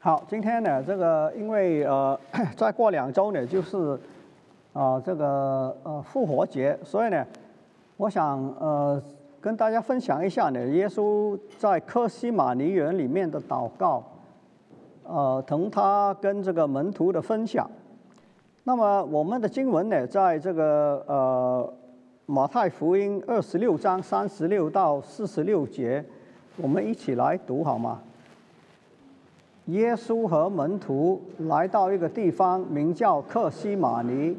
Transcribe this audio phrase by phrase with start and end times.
[0.00, 2.16] 好，今天呢，这个因为呃，
[2.56, 3.98] 再过两周呢，就是
[4.72, 7.26] 啊这个呃复活节，所以呢，
[7.96, 9.02] 我想呃
[9.40, 14.04] 跟大家分享一下呢，耶稣在科西玛尼园里面的祷告，
[15.02, 17.68] 呃，同他跟这个门徒的分享。
[18.62, 21.74] 那么我们的经文呢，在这个呃
[22.26, 26.04] 马太福音二十六章三十六到四十六节，
[26.56, 28.00] 我们一起来读好吗？
[29.68, 34.34] 耶稣和门徒来到一个地方，名叫克西马尼。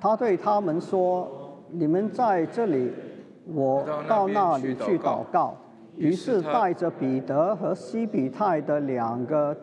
[0.00, 1.28] 他对他们说
[1.70, 2.90] ：“你们在这里，
[3.52, 5.54] 我到那里去祷告。”
[5.98, 9.54] 于是带着彼得和西比泰的两个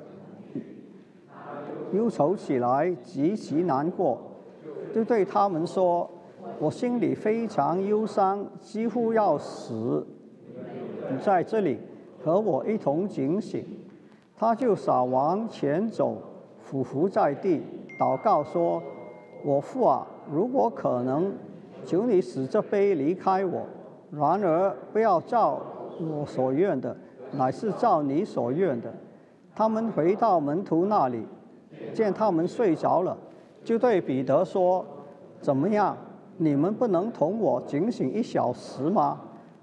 [1.92, 4.22] 忧愁起来，极其难过，
[4.94, 6.08] 就对他们说
[6.62, 10.06] ：“我心里非常忧伤，几乎要死。
[11.12, 11.80] 你在这里
[12.24, 13.66] 和我一同警醒。”
[14.40, 16.16] 他就少往前走，
[16.62, 17.62] 俯伏在地，
[18.00, 18.82] 祷告说
[19.44, 21.34] ：“我父啊，如果可能，
[21.84, 23.64] 求你使这杯离开我；
[24.10, 25.60] 然而不要照
[26.00, 26.96] 我所愿的，
[27.34, 28.90] 乃是照你所愿的。”
[29.54, 31.28] 他们回到门徒那里，
[31.94, 33.18] 见他们睡着了，
[33.66, 34.86] 就对彼得说
[35.42, 35.98] ：“怎么样？
[36.38, 39.20] 你们不能同我警醒一小时吗？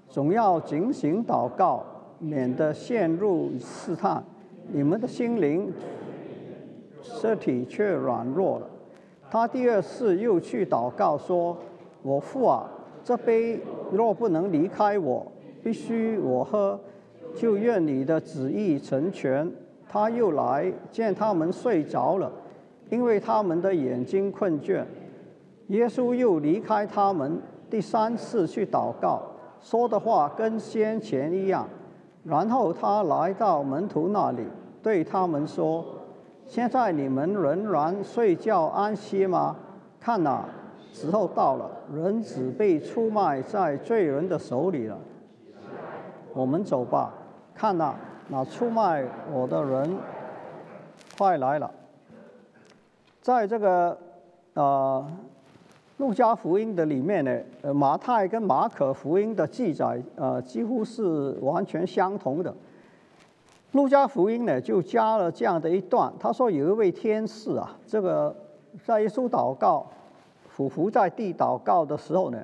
[0.07, 1.83] 总要警醒祷告，
[2.19, 4.23] 免得陷入试探。”
[4.71, 5.73] 你们的心灵、
[7.01, 8.67] 身体却软弱了。
[9.29, 11.57] 他第二次又去祷告说
[12.03, 12.69] ：“我父啊，
[13.03, 13.59] 这杯
[13.91, 15.25] 若不能离开我，
[15.63, 16.79] 必须我喝，
[17.35, 19.49] 就愿你的旨意成全。”
[19.89, 22.29] 他又来见他们睡着了，
[22.89, 24.83] 因为他们的眼睛困倦。
[25.67, 29.21] 耶稣又离开他们，第三次去祷告，
[29.61, 31.67] 说的话跟先前一样。
[32.27, 34.45] 然后他来到门徒那里，
[34.83, 35.85] 对他们说
[36.45, 39.55] ：“现在你们仍然睡觉安息吗？
[39.97, 40.43] 看哪，
[40.91, 44.97] 时候到了，人子被出卖在罪人的手里了。
[46.33, 47.13] 我们走吧。
[47.55, 47.95] 看哪，
[48.27, 49.97] 那出卖我的人
[51.17, 51.71] 快来了。
[53.21, 53.97] 在这个
[54.53, 55.07] 啊。”
[55.97, 62.55] 路加福音的里面呢，呃，马太跟马可福音的记载，呃，几乎是完全相同的。
[63.71, 68.35] 路加福音呢，就加了这样的一段，他说有一位天使啊，这个
[68.85, 69.87] 在耶稣祷告、
[70.47, 72.43] 俯伏在地祷告的时候呢，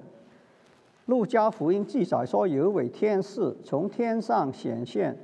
[1.06, 5.16] 路加福音记载说有一位天使从天上显现，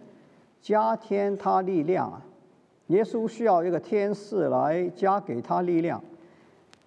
[0.62, 2.22] 加添他力量啊。
[2.88, 6.00] 耶稣需要一个天使来加给他力量。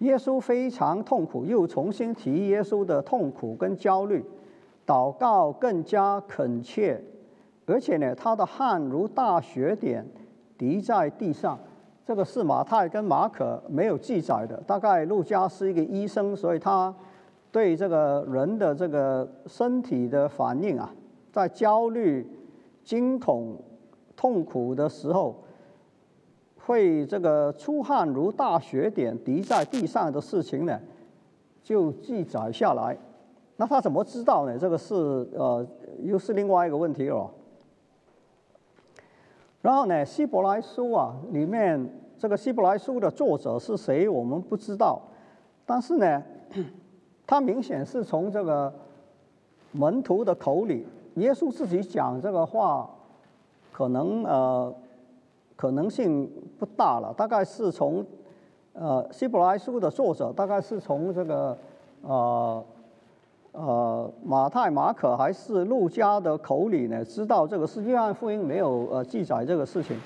[0.03, 4.23] 耶稣非常痛苦，又重新提耶稣的痛苦跟焦虑，
[4.85, 7.01] 祷告更加恳切，
[7.65, 10.05] 而且呢，他的汗如大雪点
[10.57, 11.57] 滴在地上。
[12.05, 14.57] 这个是马太跟马可没有记载的。
[14.67, 16.93] 大概路加是一个医生，所以他
[17.49, 20.93] 对这个人的这个身体的反应啊，
[21.31, 22.29] 在焦虑、
[22.83, 23.55] 惊恐、
[24.17, 25.41] 痛苦的时候。
[26.65, 30.79] 会这个出汗如大雪点滴在地上的事情呢，
[31.61, 32.97] 就记载下来。
[33.57, 34.57] 那他怎么知道呢？
[34.57, 34.95] 这个是
[35.33, 35.65] 呃，
[36.01, 37.29] 又是另外一个问题了。
[39.61, 44.07] 然后呢，希伯来书啊，里面这个希伯来书的作者是谁？
[44.07, 45.01] 我们不知道。
[45.65, 46.23] 但是呢，
[47.27, 48.73] 他明显是从这个
[49.73, 52.89] 门徒的口里，耶稣自己讲这个话，
[53.73, 54.73] 可能呃。
[55.63, 56.29] 可能性
[56.59, 58.05] 不大了，大概是从，
[58.73, 61.57] 呃，希伯来书的作者大概是从这个，
[62.01, 62.65] 呃，
[63.53, 69.97] 呃，马太、马可还是路加的口里呢，知道这个是约翰福音没有呃记载这个事情。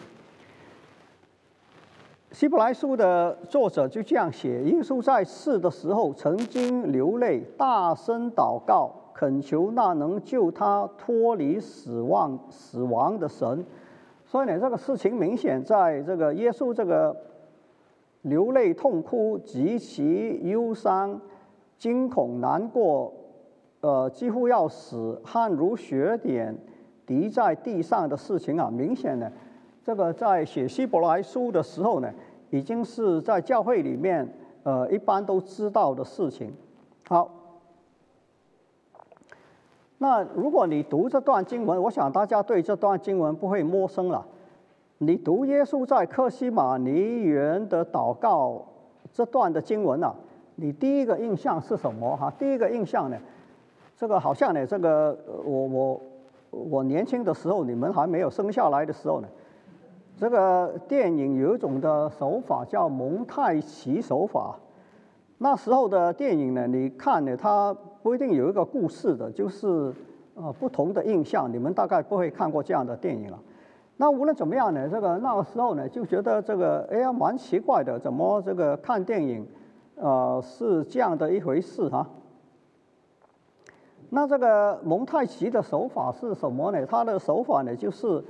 [2.31, 13.65] 希伯来书的作者就这样写：耶稣在世的时候曾经流泪，大声祷告，恳求那能救他脱离死亡死亡的神。
[14.29, 17.15] 所以呢，这个事情明显在这个耶稣这个
[18.23, 21.17] 流泪痛哭、极其忧伤、
[21.77, 23.13] 惊恐难过，
[23.79, 26.53] 呃，几乎要死、汗如雪点
[27.05, 29.31] 滴在地上的事情啊，明显呢，
[29.81, 32.13] 这个在写希伯来书的时候呢，
[32.49, 34.27] 已经是在教会里面
[34.63, 36.53] 呃一般都知道的事情。
[37.07, 37.36] 好。
[39.99, 44.25] 那如果你读这段经文，我想大家对这段经文不会陌生了。
[44.99, 48.63] 你读耶稣在克西马尼园的祷告
[49.11, 50.13] 这段的经文啊，
[50.55, 52.15] 你第一个印象是什么？
[52.15, 53.17] 哈，第一个印象呢，
[53.95, 56.01] 这个好像呢，这个我我
[56.51, 59.27] 我年轻的时候，你们还没有生下来的时候呢，
[60.15, 64.57] 这个电影有一种的手法叫蒙太奇手法。
[65.39, 67.75] 那时候的电影呢，你看呢，它
[68.07, 69.93] 不一定有一个故事的，就是
[70.33, 71.51] 呃不同的印象。
[71.51, 73.37] 你们大概不会看过这样的电影了。
[73.97, 79.45] 那无论怎么样呢，这个那个时候呢，就觉得这个哎呀蛮奇怪的，怎么这个看电影，
[79.95, 82.07] 呃是这样的一回事哈。
[84.09, 86.85] 那这个蒙太奇的手法是什么呢？
[86.85, 88.23] 它的手法呢，就是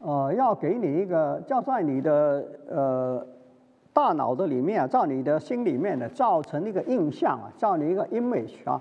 [0.00, 3.26] 呃要给你一个，叫在你的呃。
[3.94, 8.78] 大脑的里面啊，在你的心里面呢，造成一个印象啊，造你一个 image 啊。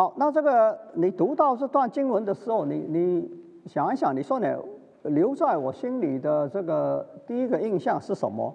[0.00, 3.30] 好，那这个你读到这段经文的时候，你你
[3.66, 4.58] 想一想，你说呢，
[5.02, 8.50] 留在我心里的这个第一个印象是什么？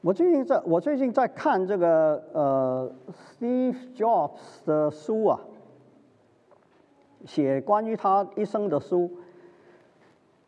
[0.00, 2.90] 我最近在，我最近在看这个呃
[3.38, 5.38] Steve Jobs 的书啊，
[7.26, 9.10] 写关于他一生的书。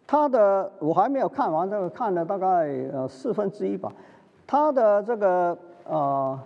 [0.06, 2.46] 他的我还没有看完，这个看了大概
[2.94, 3.92] 呃四分之一吧。
[4.46, 6.40] 他的这个呃，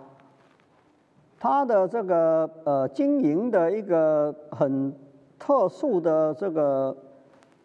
[1.43, 4.95] 他的这个呃经营的一个很
[5.37, 6.95] 特殊的这个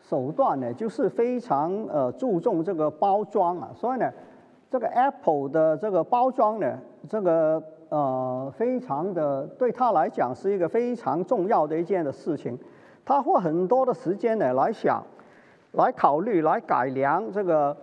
[0.00, 4.12] 手段呢，就是非常呃注重这个包装啊，所以呢，
[4.68, 6.76] 这个 Apple 的这个包装呢，
[7.08, 12.58] 这个呃非常的对他来讲是一个非常重要的一件的事情，
[13.04, 15.00] 他花很多的时间呢来想，
[15.70, 17.76] 来考虑，来改良这个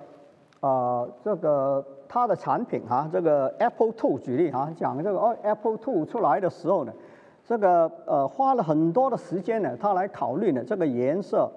[0.59, 1.85] 呃这个。
[2.07, 6.93] 它的产品哈，这个 Apple Two 举例哈，讲这个哦 Apple Two 出来的时候呢，
[7.43, 11.49] 这个呃花了很多的时间呢，他来考虑呢这个颜色，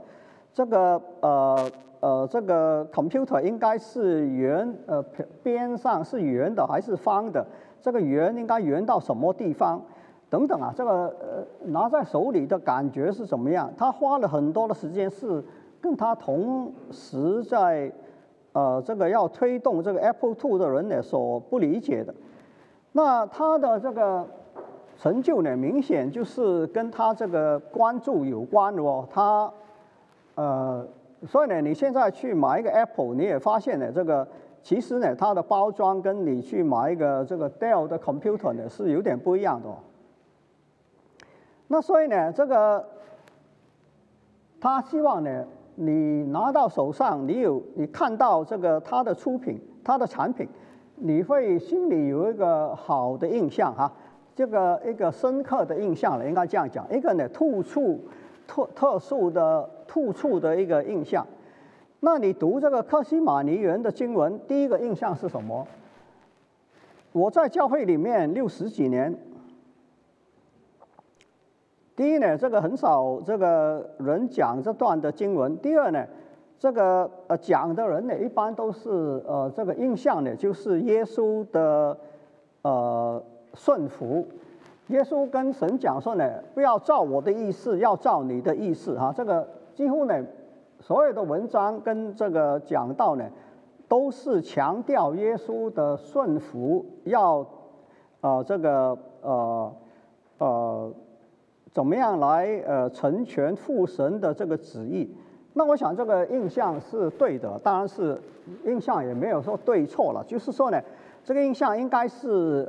[0.53, 5.03] 这个呃呃这个 computer 应该是圆呃
[5.43, 7.47] 边上是圆的还是方的，
[7.81, 9.81] 这个圆应该圆到什么地方
[10.29, 10.91] 等等啊，这个
[11.21, 13.73] 呃拿在手里的感觉是怎么样？
[13.77, 15.45] 他花了很多的时间是
[15.81, 17.93] 跟他同时在。
[18.59, 22.13] 呃，这个要推动这个 Apple Two 的人呢所不理解的，
[22.91, 24.27] 那他的这个
[24.97, 29.07] 成就呢，明显就是跟他这个关注有关的哦。
[29.13, 29.49] 他
[30.35, 30.85] 呃，
[31.25, 34.27] 所以呢，你现在去买一个 Apple，你也发现呢，这个
[34.61, 39.69] 其实呢，它的包装跟你去买一个这个 Dell 的 computer 呢是有点不一样的。
[41.69, 42.85] 那所以呢，这个
[44.61, 45.45] 他希望呢。
[45.81, 50.49] 你拿到手上，你有你看到这个它的出品，它的产品，
[50.97, 53.93] 你会心里有一个好的印象哈，
[54.35, 58.01] 这个一个深刻的印象了，应该这样讲，一个呢突出
[58.49, 61.25] 特特殊的突出的一个印象。
[62.01, 65.65] 那你读这个克西马尼园的经文，第一个印象是什么？
[67.13, 69.17] 我在教会里面六十几年。
[71.99, 75.59] 第一呢，这个很少这个人讲这段的经文。
[75.59, 76.07] 第二呢，
[76.57, 78.89] 这个呃讲的人呢，一般都是
[79.27, 81.99] 呃这个印象呢，就是耶稣的
[82.63, 83.21] 呃
[83.55, 84.25] 顺服。
[84.87, 86.25] 耶稣跟神讲说呢，
[86.55, 89.13] 不要照我的意思，要照你的意思哈。
[89.13, 90.25] 这个几乎呢，
[90.79, 93.29] 所有的文章跟这个讲道呢，
[93.89, 97.45] 都是强调耶稣的顺服，要
[98.21, 99.73] 呃这个呃
[100.39, 100.93] 呃。
[101.73, 105.09] 怎么样来呃成全父神的这个旨意？
[105.55, 108.21] 那我想这个印象是对的，当然是
[108.65, 110.81] 印象也没有说对错了，就是说呢，
[111.25, 112.69] 这个印象应该是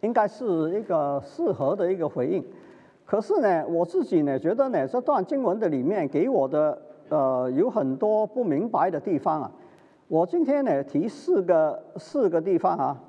[0.00, 2.44] 应该是一个适合的一个回应。
[3.04, 6.76] 可是呢，我自己呢觉得呢，这段经文的里面给我的
[7.08, 9.50] 呃有很多不明白的地方啊。
[10.08, 13.00] 我今天呢提四个四个地方啊。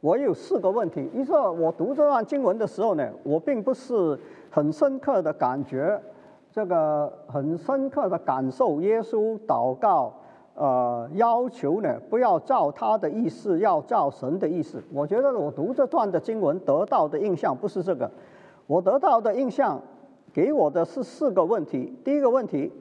[0.00, 1.10] 我有四个问题。
[1.12, 4.16] 一个，我读这段经文的时候呢，我并不是
[4.48, 6.00] 很深刻的感觉，
[6.52, 8.80] 这个很深刻的感受。
[8.80, 10.12] 耶稣祷告，
[10.54, 14.80] 呃，要求呢，不要照他的意思，要照神的意思。
[14.92, 18.08] 我觉得我读这段的经文得到的印象不是这个，
[18.68, 19.80] 我得到的印象
[20.32, 21.92] 给我的是四个问题。
[22.04, 22.72] 第一个问题，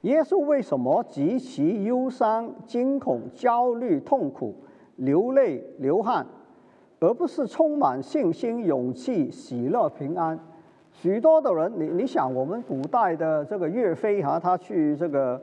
[0.00, 4.54] 耶稣为什么极其忧伤、惊恐、焦虑、痛苦、
[4.96, 6.26] 流泪、流汗？
[7.00, 10.38] 而不是充满信心、勇气、喜乐、平安。
[10.92, 15.40] 许多的人，你你想，我们古代的这个岳飞哈，他去这个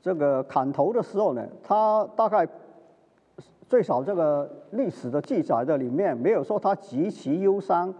[0.00, 2.48] 这个砍头的时候呢，他大概
[3.68, 7.92] 最少这个历史的记载的里面没有说他极其忧伤、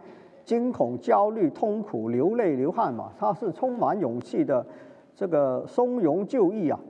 [0.44, 4.64] 惊恐、焦虑、痛苦、流泪、流汗嘛，他是充满勇气的，
[5.14, 6.80] 这个松容就义啊。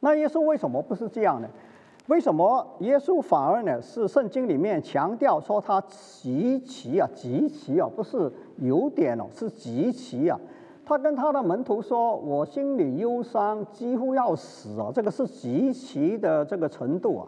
[0.00, 1.48] 那耶稣为什么不是这样呢？
[2.08, 3.82] 为什么耶稣反而呢？
[3.82, 10.38] 是圣经里面强调说他极其啊，极其啊，不是有点哦，是极其啊，
[10.84, 14.92] 他跟他的门徒说：“我心里忧伤，几乎要死啊！
[14.94, 17.26] 这个是极其的这个程度啊。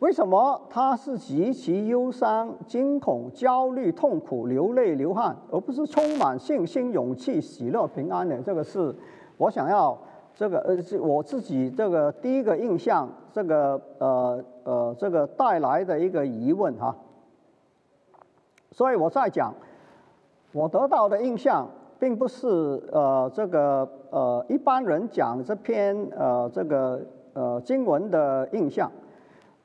[0.00, 8.36] 为什么他是极其忧伤、惊恐、焦虑、痛苦、流泪流汗，而不是充满信心、勇气、喜乐、平安呢？
[8.44, 8.92] 这个是
[9.36, 9.96] 我想要
[10.34, 16.96] 这个呃，我自己这个第一个印象，这个呃呃，这个带来的一个疑问哈。
[18.72, 19.54] 所以我在讲，
[20.52, 21.68] 我得到的印象。”
[22.00, 22.48] 并不是
[22.90, 26.98] 呃这个呃一般人讲这篇呃这个
[27.34, 28.90] 呃经文的印象，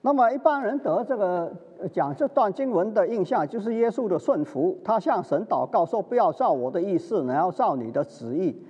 [0.02, 1.50] 那么一般人得这个
[1.94, 8.62] 讲这段经文的印象，就是耶稣的顺服，他向神祷告说：“不要照我的意思，然要照你的旨意。”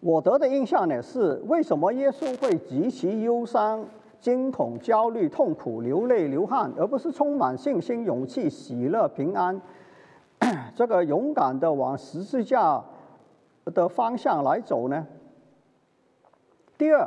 [0.00, 3.84] 我得的印象呢是，为什么耶稣会极其忧伤、
[4.18, 9.60] 惊恐、焦虑、痛苦、流泪流汗，而不是充满信心、勇气、喜乐、平安？
[10.74, 12.82] 这个勇敢的往十字架
[13.66, 15.06] 的方向来走呢？
[16.78, 17.06] 第二，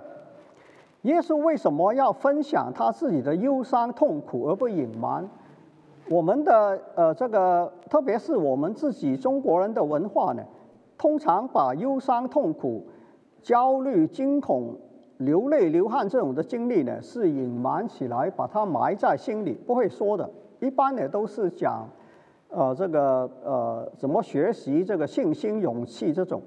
[1.01, 5.27] 耶稣为什么要分享他自己的忧伤痛苦而不隐瞒？
[6.09, 10.43] 我们的呃这个，特别是我们自己中国人的文化呢，
[10.97, 12.85] 通常把忧伤痛苦、
[13.41, 14.75] 焦虑惊恐、
[15.17, 20.29] 流泪流汗这种的经历呢，是隐瞒起来，把它埋在心里，不会说的。
[20.59, 21.87] 一般呢都是讲。
[22.55, 26.39] 呃，这个呃，怎么学习这个信心、勇气这种？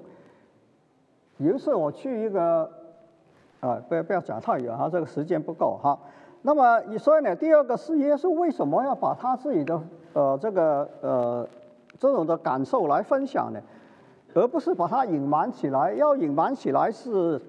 [1.35, 2.71] 有一次我去一个，
[3.59, 5.99] 啊，不要不要讲太远哈，这个时间不够哈。
[6.43, 9.81] 那么，所以呢，第二个是耶稣为什么要把他自己的
[10.13, 11.45] 呃这个呃
[11.99, 13.59] 这种的感受来分享呢？
[14.37, 15.91] 而不是把它隐瞒起来？
[15.93, 17.41] 要隐瞒起来是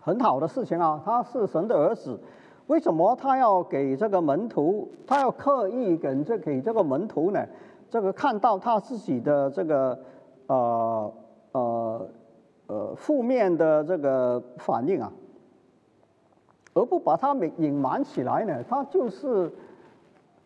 [0.00, 2.18] 很好的事情啊，他是神的儿子。
[2.66, 4.90] 为什么他要给这个门徒？
[5.06, 7.46] 他要刻意给这给这个门徒呢？
[7.88, 9.96] 这个看到他自己的这个
[10.48, 11.12] 呃
[11.52, 12.08] 呃
[12.66, 15.12] 呃负面的这个反应啊，
[16.74, 18.64] 而不把他隐隐瞒起来呢？
[18.68, 19.50] 他就是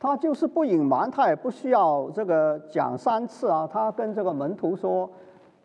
[0.02, 3.68] 他就是不隐瞒，他也不需要这个讲三次啊。
[3.72, 5.08] 他跟这个门徒说：“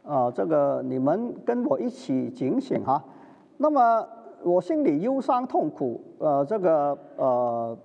[0.06, 3.04] 啊，这个你们跟我一起警醒哈。”
[3.58, 4.08] 那么。
[4.44, 7.76] 我心里忧伤痛苦，呃，这个呃，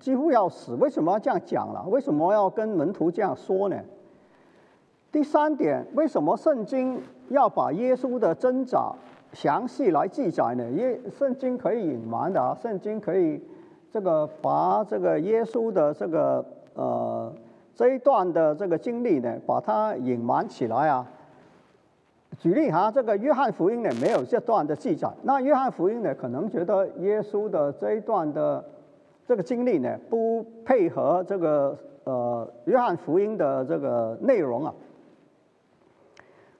[0.00, 0.74] 几乎要死。
[0.76, 1.84] 为什么要这样讲了？
[1.86, 3.76] 为什么要跟门徒这样说呢？
[5.12, 6.98] 第三点，为什么圣经
[7.28, 8.90] 要把耶稣的挣扎
[9.34, 10.68] 详细来记载呢？
[10.70, 13.38] 耶，圣经可以隐瞒的啊，圣经可以
[13.90, 17.32] 这个把这个耶稣的这个呃
[17.74, 21.06] 这一段的这个经历呢，把它隐瞒起来啊。
[22.38, 25.10] 举例哈，这个约翰福音呢没有这段的记载。
[25.22, 28.64] 那约翰福音呢，可能觉得耶稣的这一段的
[29.26, 34.72] 这个经历呢，不配合这个呃约翰福音的这个内容啊。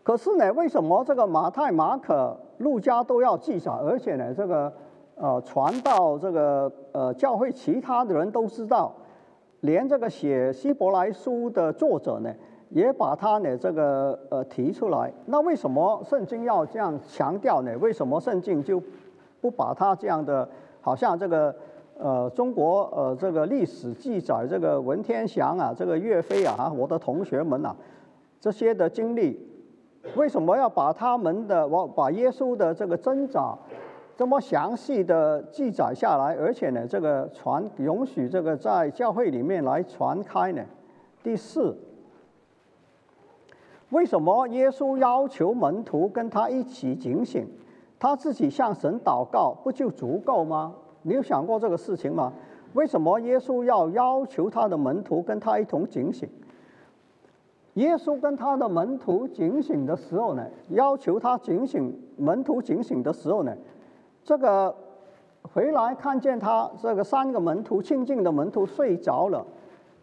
[0.02, 4.72] 可是呢，为什么这个马太、马可、路加都要记载，而且呢，这个
[5.18, 8.94] 呃传到这个呃教会其他的人都知道，
[9.60, 12.32] 连这个写希伯来书的作者呢？
[12.70, 17.74] 也把他呢这个呃提出来，那为什么圣经要这样强调呢？
[17.78, 18.78] 为什么圣经就
[19.40, 20.46] 不把他这样的，
[20.82, 21.56] 好像这个
[21.96, 27.74] 呃中国呃这个历史记载这个文天祥啊，这个岳飞啊，我的同学们呐，
[28.38, 29.40] 这些的经历，
[30.14, 33.56] 为什么要把他们的我把耶稣的这个挣扎
[34.18, 40.64] 这么详细的记载下来，而且呢这个传允许这个在教会里面来传开呢？
[41.22, 41.78] 第四。
[43.90, 47.46] 为什么耶稣要求门徒跟他一起警醒？
[48.00, 50.74] 他自己向神祷告不就足够吗？
[51.02, 52.32] 你有想过这个事情吗？
[52.72, 56.28] 为什么耶稣要要求他的门徒跟他一同警醒？
[57.74, 60.44] 耶稣跟他的门徒警醒的时候呢？
[60.70, 63.56] 要求他警醒，门徒警醒的时候呢？
[64.28, 64.74] 这个
[65.40, 69.42] 回来看见他这个三个门徒亲近的门徒睡着了，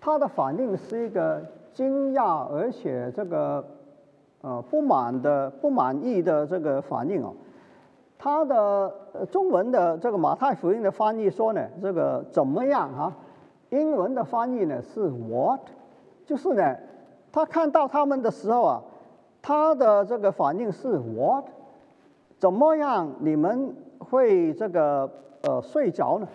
[0.01, 1.39] 他的反应是一个
[1.71, 3.63] 惊讶，而且这个。
[4.41, 7.33] 呃，不满的、不满意的这个反应哦，
[8.15, 8.93] 他的
[9.31, 13.11] 中文的这个马太福音的翻译说呢，这个怎么样啊？
[13.71, 15.61] 英文的翻译呢是 what，
[16.27, 16.75] 就是呢，
[17.31, 18.83] 他看到他们的时候啊，
[19.41, 21.45] 他的这个反应是 what，
[22.37, 25.09] 怎么样你们会这个
[25.41, 26.27] 呃睡着呢？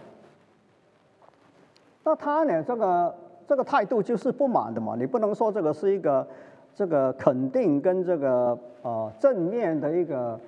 [2.04, 3.14] 那他呢这个
[3.46, 6.26] 这个态度就是不满的嘛，你不能说这个是一个。
[6.72, 10.40] 这个肯定跟这个呃正面的一个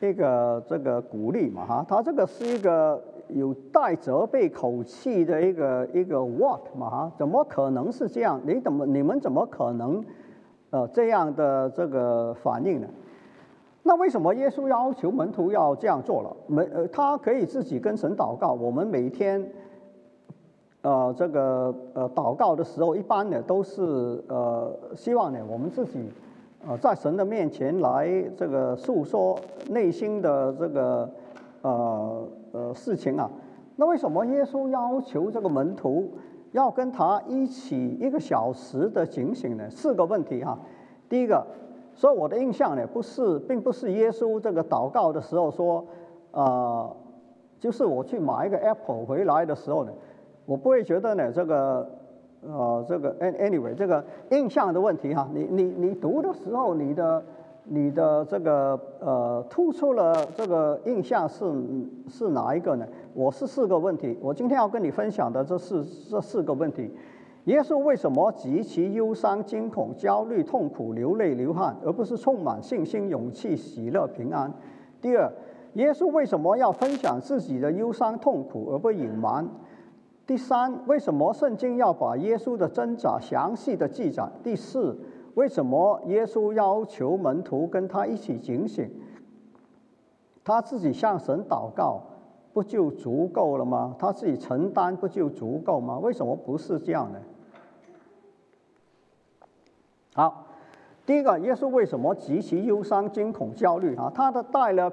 [0.00, 8.40] 一个这个鼓励嘛哈，他这个是一个有带责备口气的一个一个 what 嘛哈，怎么可能是这样？
[8.46, 10.02] 你怎么你们怎么可能
[10.70, 12.86] 呃这样的这个反应呢？
[13.86, 16.34] 那为什么耶稣要求门徒要这样做了？
[16.46, 18.54] 门呃，他可以自己跟神祷告。
[18.54, 19.46] 我们每天，
[20.80, 26.08] 呃，这个呃祷告的时候，一般呢都是呃希望呢我们自己，
[26.66, 29.38] 呃在神的面前来这个诉说
[29.68, 31.10] 内心的这个
[31.60, 33.30] 呃呃事情啊。
[33.76, 36.10] 那为什么耶稣要求这个门徒
[36.52, 39.68] 要跟他一起一个小时的警醒呢？
[39.68, 40.58] 四个问题哈。
[41.06, 41.46] 第一个。
[41.94, 45.84] 所以我的印象呢，不是，并不是耶稣这个祷告的时候说，
[46.32, 46.90] 呃，
[47.60, 49.92] 就是我去买一个 Apple 回来的时候呢，
[50.44, 51.88] 我不会觉得呢这个，
[52.42, 57.22] 呃，这个 anyway 这个印象的问题哈，你你你读的时候，你的
[57.62, 61.44] 你的这个呃突出了这个印象是
[62.08, 62.84] 是哪一个呢？
[63.14, 66.90] 我是四个问题，我今天要跟你分享的这是这四个问题。
[67.44, 74.50] 耶稣为什么极其忧伤、惊恐、焦虑、痛苦、流泪、流汗，而不是充满信心、勇气、喜乐、平安？
[75.00, 75.30] 第二，
[75.74, 79.46] 耶稣为什么要分享自己的忧伤、痛苦而不隐瞒？
[80.26, 84.26] 第三，为什么圣经要把耶稣的挣扎详细的记载？
[84.42, 84.96] 第四，
[85.34, 88.90] 为什么耶稣要求门徒跟他一起警醒？
[90.42, 92.00] 他自己向神祷告。
[92.54, 93.96] 不就足够了吗？
[93.98, 95.98] 他自己承担不就足够吗？
[95.98, 97.18] 为什么不是这样呢？
[100.16, 100.46] 好，
[101.04, 104.10] 第一个，耶稣为什么极其忧伤、惊恐、焦虑啊？
[104.14, 104.92] 他的带了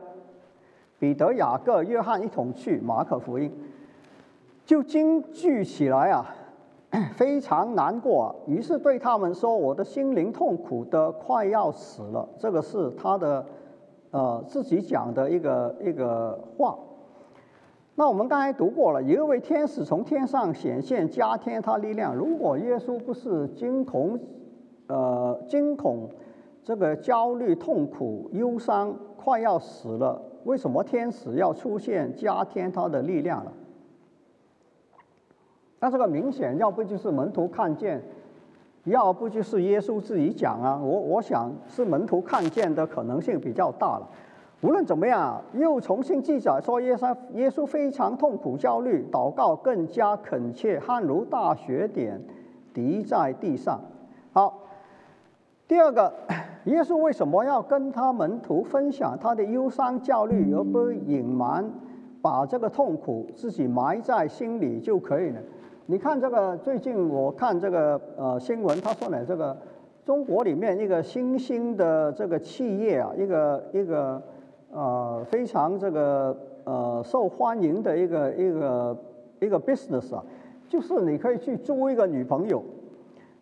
[0.97, 3.51] 彼得、雅各、约翰一同去马可福音，
[4.65, 6.25] 就惊惧起来啊，
[7.15, 8.23] 非常难过。
[8.23, 13.45] 啊于是对他们说：“我的心灵痛苦的快要死了。”这个是他的
[14.09, 16.75] 呃自己讲的一个一个话。
[17.93, 22.15] 那我们刚才读过了，一位天使从天上显现，加添他力量。
[22.15, 24.17] 如果耶稣不是惊恐，
[24.91, 26.09] 呃，惊恐，
[26.65, 33.53] 这个焦虑、痛苦、忧伤，快要死了，为什么天使要出现，加添他的力量了？
[35.79, 38.03] 那这个明显，要不就是门徒看见，
[38.83, 40.77] 要不就是耶稣自己讲啊。
[40.83, 44.07] 我我想是门徒看见的可能性比较大了。
[44.61, 52.21] 无论怎么样，又重新记载说，耶稣耶稣非常痛苦、焦虑，祷告更加恳切，汗如大雪点
[52.73, 53.79] 滴在地上。
[54.33, 54.60] 好，
[55.71, 56.11] 第二个，
[56.65, 61.63] 耶稣为什么要跟他门徒分享他的忧伤、焦虑，而不隐瞒，
[62.21, 65.39] 把这个痛苦自己埋在心里就可以呢？
[65.85, 69.57] 你看这个，最近我看这个呃新闻，他说呢，这个
[70.03, 74.21] 中国里面一个新兴的这个企业啊，一个一个。
[74.73, 78.97] 呃，非常这个呃受欢迎的一个一个
[79.41, 80.23] 一个 business 啊，
[80.69, 82.63] 就是你可以去租一个女朋友，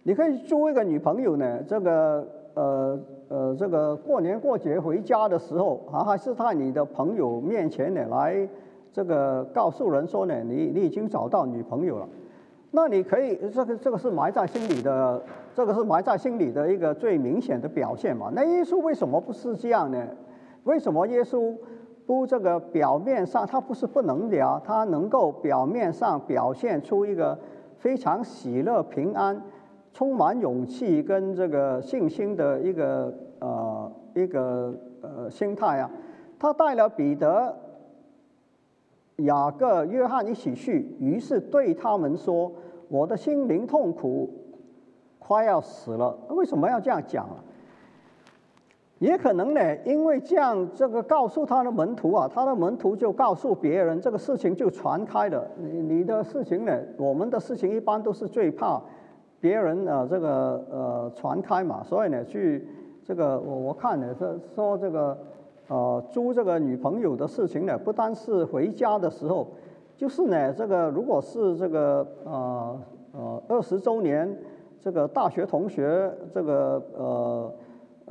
[0.04, 8.48] 你可以租一个女朋友呢，这个呃呃这个过年过节回家的时候啊，还是在你的朋友面前呢来
[8.92, 12.08] 这个告诉人说呢，你你已经找到女朋友了，
[12.72, 15.22] 那你可以这个这个是埋在心里的，
[15.54, 18.32] 这个是埋在心里的一个最明显的表现嘛？
[18.34, 20.08] 那耶稣为什么不是这样呢？
[20.64, 21.56] 为什么耶稣
[22.06, 27.38] 不这个表面上他不是不能聊，他能够表面上表现出一个
[27.78, 29.42] 非常喜乐、平安、
[29.94, 35.90] 充满勇气跟这个信心的一个呃一个呃心态啊？
[36.40, 37.54] 他带了彼得、
[39.18, 42.52] 雅各、约翰一起去，于是对他们说
[42.88, 44.30] ：“我的心灵痛苦，
[45.20, 47.28] 快要死了。”为什么要这样讲？
[49.00, 55.46] 也可能呢，因为这样，这个告诉他的门徒啊，他的门徒就告诉别人，这个事情就传开了。
[55.58, 58.82] 你你的事情呢，我们的事情一般都是最怕
[59.40, 61.84] 别人呃这个呃传开嘛。
[61.84, 62.68] 所以呢，去
[63.04, 65.18] 这个我我看呢是说这个
[65.68, 69.48] 呃租这个女朋友的事情呢，不单是回家的时候，
[69.96, 72.82] 就是呢这个如果是这个呃
[73.14, 74.38] 呃二十周年
[74.80, 77.52] 这个大学同学这个呃。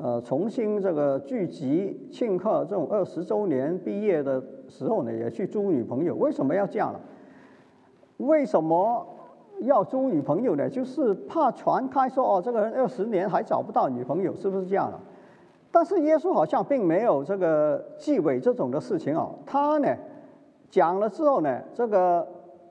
[0.01, 6.15] 呃，重新这个聚集庆贺这种二十周年毕业的时候呢，也去租女朋友。
[6.15, 7.01] 为什么要这样呢？
[8.19, 9.05] 为什么
[9.61, 10.69] 要租女朋友呢？
[10.69, 15.01] 就是怕传开说哦，这个人二十年还找不到女朋友，是不是这样了？
[15.71, 19.35] 但是耶稣好像并没有这个忌讳这种的事情哦。
[19.45, 19.95] 他呢
[20.71, 22.27] 讲了之后呢，这个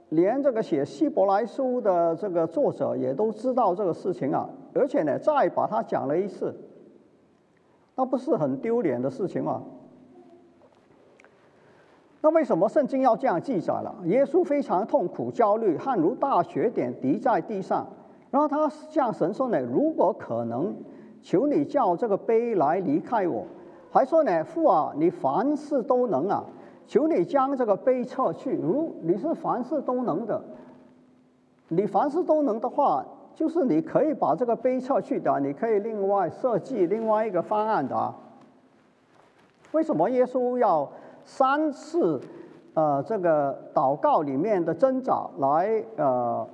[0.10, 6.56] 连这个写希伯来书的这个作者也都知道这个事情啊，而且呢再把它讲了一次。
[7.96, 9.64] 那不是很丢脸的事情吗？
[12.22, 13.96] 那为什么圣经要这样记载了？
[14.06, 17.86] 耶稣非常痛苦、焦虑，汗如大雪点滴在地上，
[18.32, 20.76] 然后他向神说呢：“如果可能，
[21.22, 23.46] 求你叫这个杯来离开我。
[23.92, 26.44] 还说呢，父啊，你凡事都能啊，
[26.88, 28.56] 求你将这个杯撤去。
[28.56, 30.44] 如你是凡事都能的，
[31.70, 38.14] 你凡事都能的话，就是你可以把这个杯撤去的，你可以另外设计另外一个方案的。
[39.72, 40.90] 为什么耶稣要
[41.28, 42.22] 三次
[42.74, 46.48] 呃这个祷告里面的挣扎来呃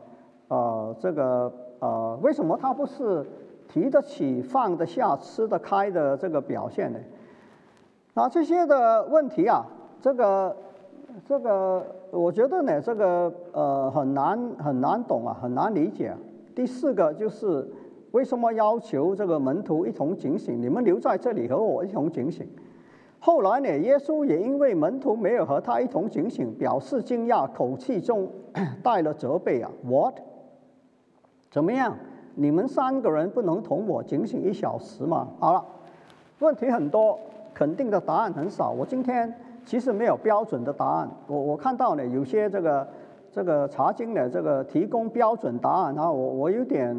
[0.48, 3.24] 呃这个呃为什么他不是
[3.68, 6.98] 提得起放得下吃得开的这个表现呢？
[8.16, 9.64] 那这些的问题啊，
[10.02, 10.58] 这个
[11.24, 16.16] 这个我觉得呢，这个呃很难很难懂啊，很难理解。
[16.56, 17.68] 第四个就是
[18.12, 20.60] 为什么要求这个门徒一同警醒？
[20.60, 22.48] 你们留在这里和我一同警醒。
[23.26, 28.30] 后来呢，耶稣也因为门徒没有和他一同警醒，表示惊讶，口气中
[28.84, 29.72] 带了责备啊。
[29.82, 30.16] What？
[31.50, 31.96] 怎么样？
[32.36, 35.30] 你们三个人不能同我警醒一小时吗？
[35.40, 35.66] 好了，
[36.40, 37.18] 问题很多，
[37.54, 38.72] 肯定的答案很少。
[38.72, 39.34] 我今天
[39.66, 41.10] 其实没有标准的答案。
[41.28, 42.86] 我我看到呢，有些这个
[43.32, 46.94] 这个查经的这个提供标准答案然后，我我有点。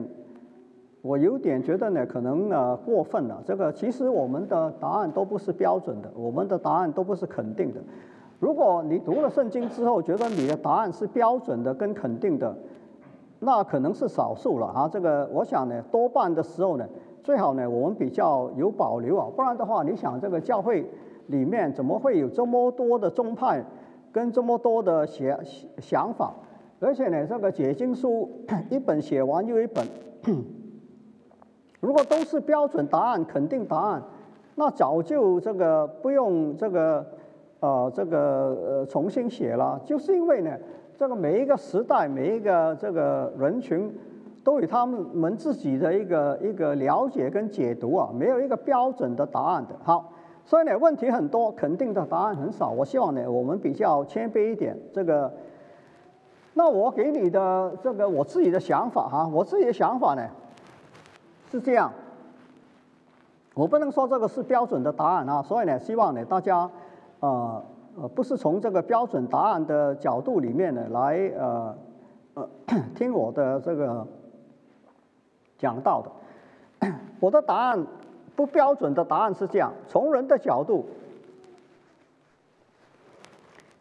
[1.04, 3.42] 我有点觉得呢，可能呢过分了。
[3.44, 7.80] 这个其实我们的答案都不是标准的，我们的答案都不是肯定的。
[8.40, 12.56] 如果你读了圣经之后觉得你的答案是标准的跟肯定的，
[13.38, 14.88] 那可能是少数了啊。
[14.90, 16.88] 这个我想呢，多半的时候呢，
[17.22, 20.88] 最好呢我们比较有保留啊，不然的话，你想这个教会
[21.26, 23.62] 里面怎么会有这么多的宗派
[24.10, 25.38] 跟这么多的想
[25.78, 26.32] 想法？
[26.80, 28.26] 而且呢，这个解经书
[28.70, 29.86] 一本写完又一本。
[31.84, 34.02] 如果都是标准答案、肯定答案，
[34.54, 37.04] 那早就这个不用这个
[37.60, 38.18] 呃这个
[38.66, 39.78] 呃重新写了。
[39.84, 40.50] 就是因为呢，
[40.96, 43.94] 这个每一个时代、每一个这个人群
[44.42, 49.74] 都有他们们自己的一个一个了解跟解读啊，没有一个标准的答案的。
[49.84, 50.10] 好，
[50.46, 52.70] 所以呢，问题很多，肯定的答案很少。
[52.70, 54.74] 我希望呢，我们比较谦卑一点。
[54.90, 55.30] 这个，
[56.54, 60.26] 那我给你的这个我自己的想法哈，我自己的想法呢。
[61.54, 61.92] 是这样，
[63.54, 66.68] 我不能说这个是标准的答案啊，所以呢，希望呢大家，
[67.20, 67.64] 呃
[67.96, 71.78] 呃，不是从这个标准答案的角度里面呢来呃
[72.34, 72.48] 呃
[72.96, 74.04] 听我的这个
[75.56, 76.90] 讲到的。
[77.20, 77.86] 我的答案
[78.34, 80.84] 不标准的答案是这样：从人的角度，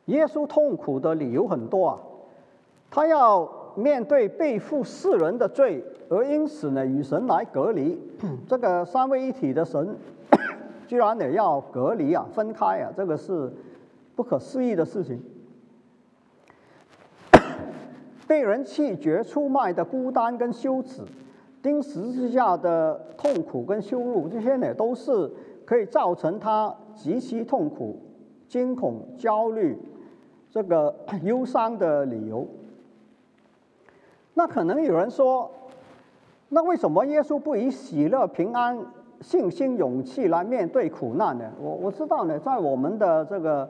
[0.06, 1.98] 耶稣痛苦的理由很多啊，
[2.92, 3.63] 他要。
[3.76, 8.00] 面对背负世人的罪，而因此呢与神来隔离，
[8.48, 9.96] 这个三位一体的神，
[10.88, 13.52] 居然也要隔离啊，分开啊，这个是
[14.16, 15.22] 不可思议的事情。
[18.28, 21.02] 被人弃绝出卖的孤单跟羞耻，
[21.62, 25.30] 钉十字架的痛苦跟羞辱，这些呢都是
[25.66, 28.00] 可以造成他极其痛苦、
[28.48, 29.78] 惊恐、焦虑、
[30.50, 32.48] 这个 忧伤的理由。
[34.36, 35.50] 那可能有人说，
[36.50, 38.78] 那为什么耶稣不以喜乐、平安、
[39.22, 41.52] 信心、勇气来面对苦难呢？
[41.60, 43.70] 我我知道呢，在我们的这个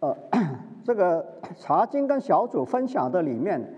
[0.00, 0.16] 呃
[0.84, 1.24] 这个
[1.56, 3.74] 查经跟小组分享的里面，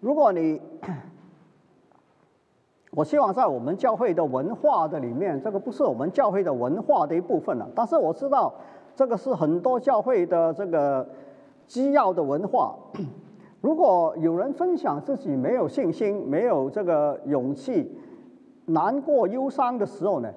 [0.00, 0.60] 如果你，
[2.92, 7.68] 我希望在我们教会的文化的里面，这个不是我们教会的文化的一部分了。
[7.74, 8.54] 但是我知道，
[8.94, 11.06] 这个是很多教会的这个
[11.66, 12.74] 基要的文化。
[13.66, 17.90] 如果有人分享自己没有信心、没有这个勇气、
[18.66, 20.32] 难过、忧伤的时候呢，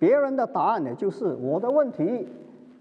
[0.00, 2.26] 别人的答案呢就是我的问题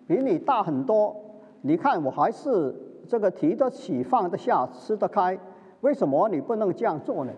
[0.07, 1.15] 比你大很多。
[1.61, 2.73] 你看我还是
[3.07, 5.37] 这个提得起、放得下、吃得开，
[5.81, 7.31] 为什么你不能这样做呢？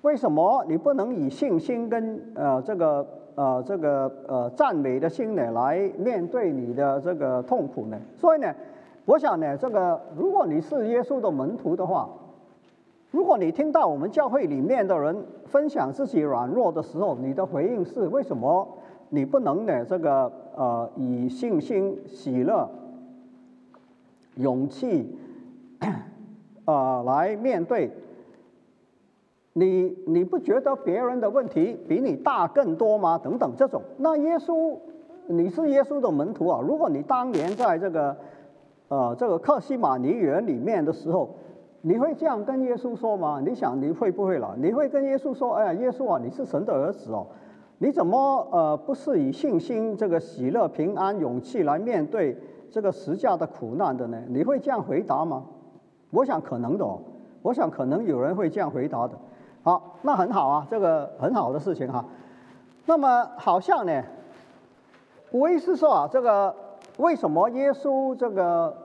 [0.00, 7.96] 为什么你不能以信心跟呃这个呃这个呃赞美的心呢来面对你的这个痛苦呢？
[8.16, 8.52] 所以呢。
[9.04, 12.08] 我想呢，这个如果你是耶稣的门徒的话，
[13.10, 19.84] 如果你听到我们教会里面的人分享自己软弱的时候，你的回应是为什么你不能呢？
[19.84, 22.70] 这个呃，以信心、喜乐、
[24.36, 25.18] 勇气，
[26.64, 27.90] 呃，来面对
[29.52, 29.96] 你？
[30.06, 33.18] 你不觉得别人的问题比你大更多吗？
[33.22, 34.78] 等等，这种，那耶稣，
[35.26, 36.60] 你是耶稣的门徒啊？
[36.64, 38.16] 如果你当年在这个。
[38.92, 41.30] 呃，这个克西马尼园里面的时候，
[41.80, 43.40] 你会这样跟耶稣说吗？
[43.42, 44.54] 你想你会不会了？
[44.58, 47.26] 你会跟耶稣说：“哎呀，耶稣啊，你是神的儿子哦，
[47.78, 52.36] 你怎么呃不是以信心、这个喜乐、平安、勇气来面对
[52.70, 55.42] 这个十架的苦难的呢？”你会这样回答吗？
[56.10, 56.98] 我想可能的哦，
[57.40, 59.14] 我想可能有人会这样回答的。
[59.62, 62.04] 好，那很好啊，这个很好的事情哈。
[62.84, 64.02] 那么好像呢，
[65.30, 66.54] 我意思说啊，这个
[66.98, 68.76] 为什么耶稣这个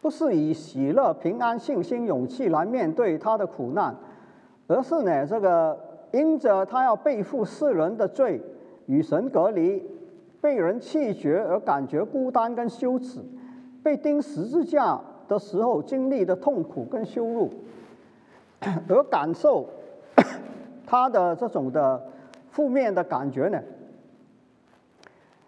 [0.00, 3.94] 不是以喜乐、平安、信心、勇气来面对他的苦难，
[4.66, 5.78] 而是呢，这个
[6.12, 8.40] 因着他要背负世人的罪，
[8.86, 9.82] 与神隔离，
[10.40, 13.20] 被人弃绝而感觉孤单跟羞耻，
[13.82, 17.50] 被钉十字架的时候经历的痛苦跟羞辱，
[18.88, 19.66] 而感受
[20.86, 22.00] 他的这种的。
[22.48, 23.60] 负面的感觉呢？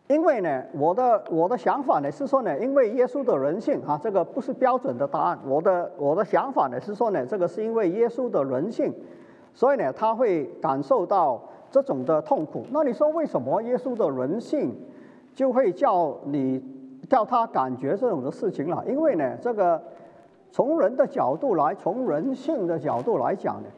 [0.09, 5.39] 因为呢，我的我的想法呢是说呢，因为耶稣的人性哈，这个不是标准的答案。
[5.47, 8.93] 我的我的想法呢是说呢，这个是因为耶稣的人性，
[9.53, 11.39] 所以呢他会感受到
[11.71, 12.65] 这种的痛苦。
[12.71, 14.75] 那你说为什么耶稣的人性
[15.35, 16.63] 就会叫你
[17.09, 18.83] 叫他感觉这种的事情了？
[18.89, 19.83] 因为呢，这个
[20.51, 23.69] 从人的角度来，从人性的角度来讲呢。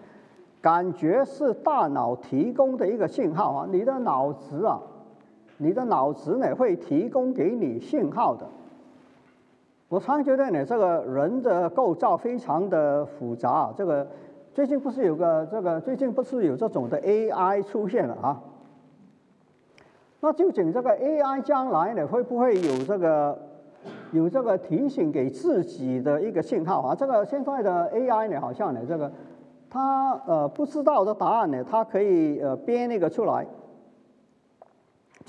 [0.62, 4.78] 感觉是大脑提供的一个信号啊，你的脑子啊，
[5.62, 8.46] 你的脑子呢会提供给你信号的。
[9.88, 13.74] 我常觉得呢，这个人的构造非常的复杂啊。
[13.76, 14.06] 这个
[14.54, 18.40] 最近不是有个这个最近不是有这种的 AI 出现了啊？
[20.20, 23.38] 那究竟这个 AI 将来呢会不会有这个
[24.12, 26.94] 有这个提醒给自己的一个信号啊？
[26.94, 29.12] 这个现在的 AI 呢好像呢这个。
[29.72, 33.46] 他呃不知道的答案呢，他可以呃编那个出来，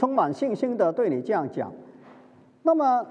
[0.01, 1.71] 充满信心的对你这样讲。
[2.63, 3.05] 那么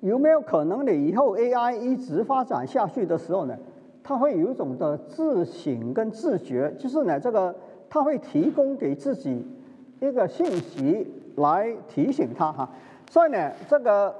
[0.00, 1.06] 有没有可能你？
[1.06, 3.56] 以后 AI 一直发展下去的时候呢，
[4.02, 7.54] 它会有一种的自省跟自觉，就是呢这个
[7.88, 9.46] 它会提供给自己
[10.00, 12.68] 一个信息来提醒他哈。
[13.08, 14.12] 所以呢这个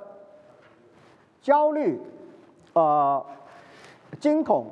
[1.42, 1.98] 焦虑
[2.74, 3.26] 呃
[4.20, 4.66] 惊恐。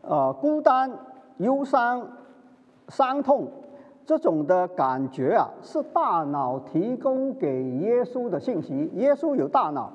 [0.00, 0.90] 呃，孤单、
[1.36, 2.08] 忧伤、
[2.88, 3.46] 伤痛，
[4.08, 8.90] 这种的感觉啊，是大脑提供给耶稣的信息。
[8.94, 9.92] 耶稣有大脑，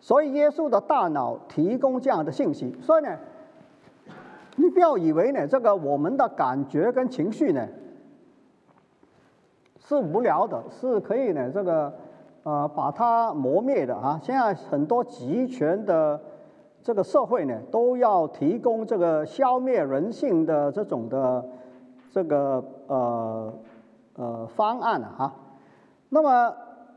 [0.00, 2.74] 所以耶稣的大脑提供这样的信息。
[2.80, 3.18] 所以呢，
[4.56, 7.68] 你不要以为呢，这个我们的感觉跟情绪呢
[9.78, 11.92] 是无聊的，是可以呢这个
[12.44, 14.18] 呃把它磨灭的啊。
[14.22, 16.18] 现在很多集权的。
[16.82, 21.46] 这个社会呢，都要提供这个消灭人性的这种的
[22.10, 23.52] 这个呃
[24.14, 25.32] 呃方案啊哈。
[26.08, 26.54] 那么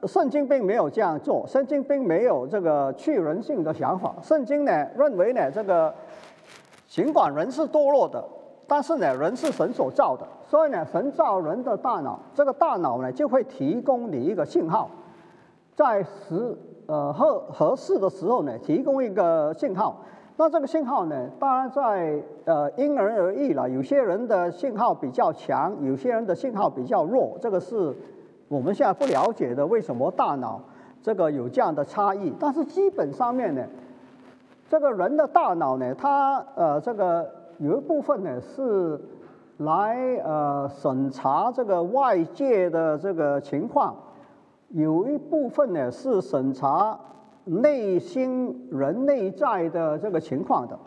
[0.08, 4.16] 圣经并没有这样做，圣经并没有这个去人性的想法。
[4.22, 5.94] 圣经呢认为呢，这个
[6.88, 8.24] 尽管人是堕落的，
[8.68, 14.90] 但是呢人是神所造的，所以呢神造人的大脑，这个大脑呢就会提供你一个信号，
[15.76, 16.58] 在时。
[16.86, 19.96] 呃，合合适的时候呢，提供一个信号。
[20.36, 23.70] 那这个信号呢，当然在呃因人而异了。
[23.70, 27.38] 有些人的信号比较强，有些人的信号比较弱。
[27.40, 27.96] 这个是
[28.48, 30.60] 我们现在不了解的，为什么大脑
[31.04, 32.34] 这个有这样的差异？
[32.40, 33.64] 但是基本上面呢，
[34.68, 39.00] 这个人的大脑呢，它呃这个有一部分呢是
[39.58, 43.96] 来呃审查这个外界的这个情况。
[44.70, 47.00] 有一部分呢是审查
[47.46, 50.78] 内心人内在的这个情况的，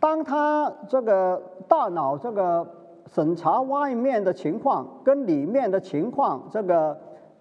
[0.00, 2.66] 当他这个大脑这个
[3.06, 6.96] 审查外面的情况跟里面的情况这个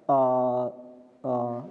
[0.08, 0.71] 呃
[1.21, 1.63] 呃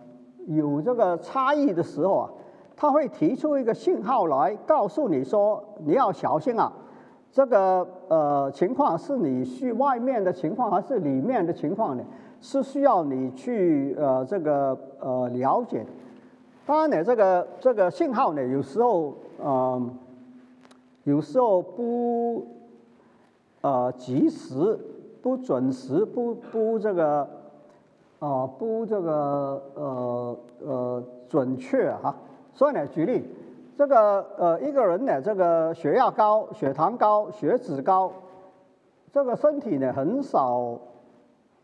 [0.46, 2.30] 有这个差异的时候啊，
[2.74, 6.72] 他会提出一个信号来告诉你说你要小心啊，
[7.30, 12.02] 这个呃情况是你去外面的情况还是里面的情况呢？
[12.40, 15.86] 是需要你去呃这个呃了解的，
[16.64, 19.90] 当然呢，这个这个信号呢，有时候嗯，
[21.04, 22.46] 有时候不
[23.62, 24.78] 呃及时、
[25.20, 27.28] 不准时、不不这个
[28.20, 32.14] 啊不这个呃呃准确哈。
[32.54, 33.24] 所以呢，举例，
[33.76, 38.12] 这个呃一个人呢，这个血压高、血糖高、血脂高，
[39.12, 40.78] 这个身体呢很少。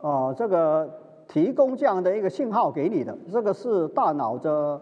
[0.01, 0.89] 啊，这个
[1.29, 4.81] 提供这样的一个信号给你的，这个是大脑的，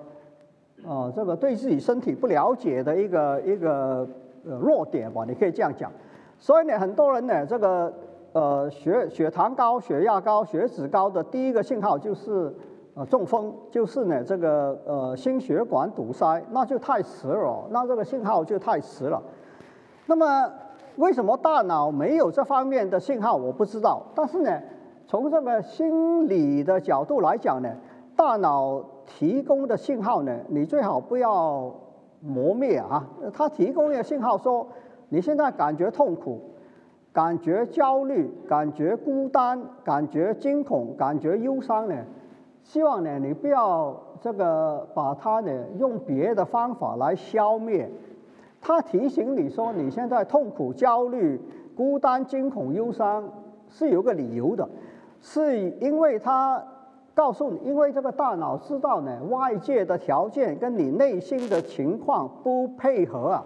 [0.87, 4.09] 啊，这个对自己身体不了解的一个一个
[4.47, 5.91] 呃弱点吧，你可以这样讲。
[6.39, 7.93] 所以呢，很多人呢，这个
[8.33, 12.55] 呃血血糖高、血压高、血脂高的第一个信号就是
[12.95, 19.21] 呃中风，就是呢这个呃心血管堵塞，那就太迟了，那这个信号就太迟了。
[20.07, 20.49] 那么
[20.95, 23.35] 为什么大脑没有这方面的信号？
[23.35, 24.61] 我不知道，但是呢。
[25.07, 27.71] 从这个心理的角度来讲呢，
[28.17, 31.73] 大脑提供的信号呢，你最好不要
[32.21, 33.09] 磨灭啊。
[33.33, 34.67] 它提供一个信号说，
[35.09, 36.41] 你现在感觉痛苦，
[37.13, 41.95] 感觉焦虑、感觉孤单、感觉惊恐、感觉忧伤呢，
[42.65, 47.89] 希望呢你不要这个把它呢用别的方法来消灭。
[48.61, 51.41] 他提醒你说你现在痛苦、焦虑、
[51.77, 53.29] 孤单、惊恐、忧伤
[53.69, 54.69] 是有个理由的，
[55.27, 56.63] 是因为他。
[57.17, 63.43] 告诉你，因为这个大脑知道呢，外界的条件跟你内心的情况不配合啊，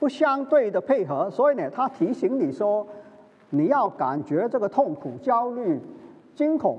[0.00, 2.86] 不相对的配合，所以呢，他提醒你说，
[3.50, 5.78] 你要感觉这个痛苦、焦虑、
[6.34, 6.78] 惊恐，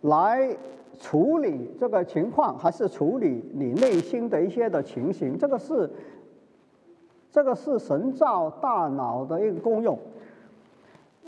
[0.00, 0.50] 来
[0.98, 5.38] 处理这个情况，还是处理你内心的一些的情形？
[5.38, 5.88] 这个是，
[7.30, 9.96] 这个是神造大脑的一个功用。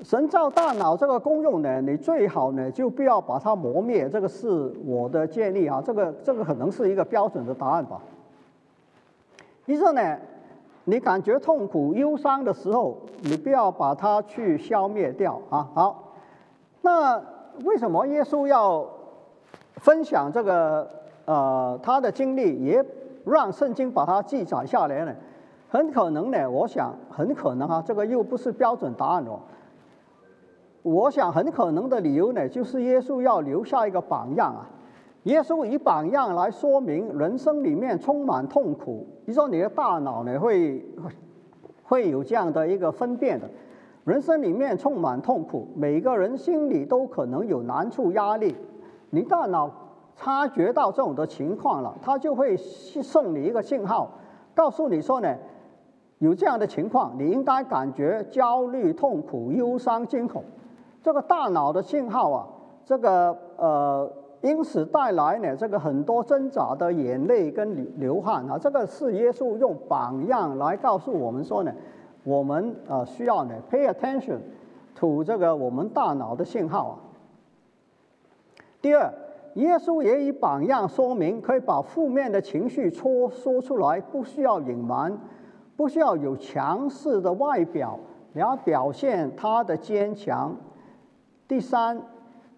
[0.03, 5.83] 神造大脑这个功用呢，你最好呢就不要把它磨灭，这个是我的建议啊。
[5.85, 8.01] 这个这个可能是一个标准的答案吧。
[9.67, 10.19] 一个呢，
[10.85, 15.71] 你感觉痛苦、忧伤的时候，你不要把它去消灭掉啊。
[15.75, 16.13] 好，
[16.83, 17.23] 那
[17.65, 18.87] 为什么耶稣要
[19.77, 20.91] 分享这个
[21.25, 22.85] 呃他的经历，也
[23.25, 25.15] 让圣经把它记载下来呢？
[25.71, 29.39] 很可能呢，我想很可能啊，这个又不是标准答案哦。
[30.85, 34.69] 我想很可能的理由呢，就是耶稣要留下一个榜样啊。
[35.23, 39.07] 耶稣以榜样来说明人生里面充满痛苦。
[39.25, 40.85] 你说你的大脑呢会
[41.85, 43.49] 会有这样的一个分辨的，
[44.05, 48.55] 人生里面充满痛苦，每个人心里都可能有难处、压力。
[49.09, 49.71] 你大脑
[50.17, 54.11] 察觉到这种的情况了，他就会送你一个信号，
[54.55, 55.35] 告诉你说呢，
[56.19, 60.45] 有这样的情况，你应该感觉焦虑、痛苦、忧伤、惊恐。
[61.05, 62.49] 这个大脑的信号啊，
[62.83, 71.71] 这个呃，因此带来呢，这个很多挣扎的眼泪跟流流汗啊，这个是耶稣用榜样来告诉我们说呢，
[72.25, 74.39] 我们呃需要呢 pay attention
[74.95, 76.95] to 这个我们大脑的信号啊。
[78.81, 79.13] 第二，
[79.57, 85.19] 耶稣也以榜样说明，可以把负面的情绪说说出来，不需要隐瞒，
[85.77, 87.99] 不需要有强势的外表
[88.33, 90.57] 来表现他的坚强。
[91.55, 92.03] 第三，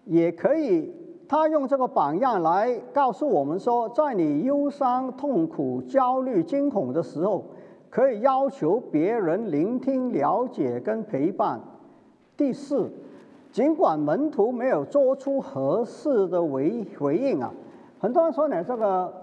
[0.05, 0.91] 也可以，
[1.27, 7.45] 他用这个榜样来告诉我们说，在你忧伤、痛苦、焦虑、惊恐的时候，
[7.91, 11.61] 可以要求别人聆听、了解跟陪伴。
[12.35, 12.89] 第四，
[13.51, 17.53] 尽管门徒没有做出合适的回回应啊，
[17.99, 19.13] 很多人说呢，这个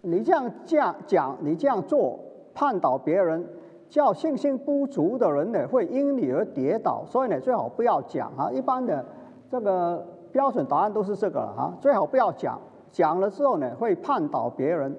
[0.00, 2.18] 你这样讲讲，你这样做，
[2.52, 3.46] 绊倒别人。
[3.94, 8.50] 叫信心不足的人呢，会因你而跌倒，所以呢，最好不要讲啊。
[8.50, 9.06] 一般的
[9.48, 14.92] 这个标准答案都是这个了啊，最好不要讲，讲了之后呢，会绊倒别人。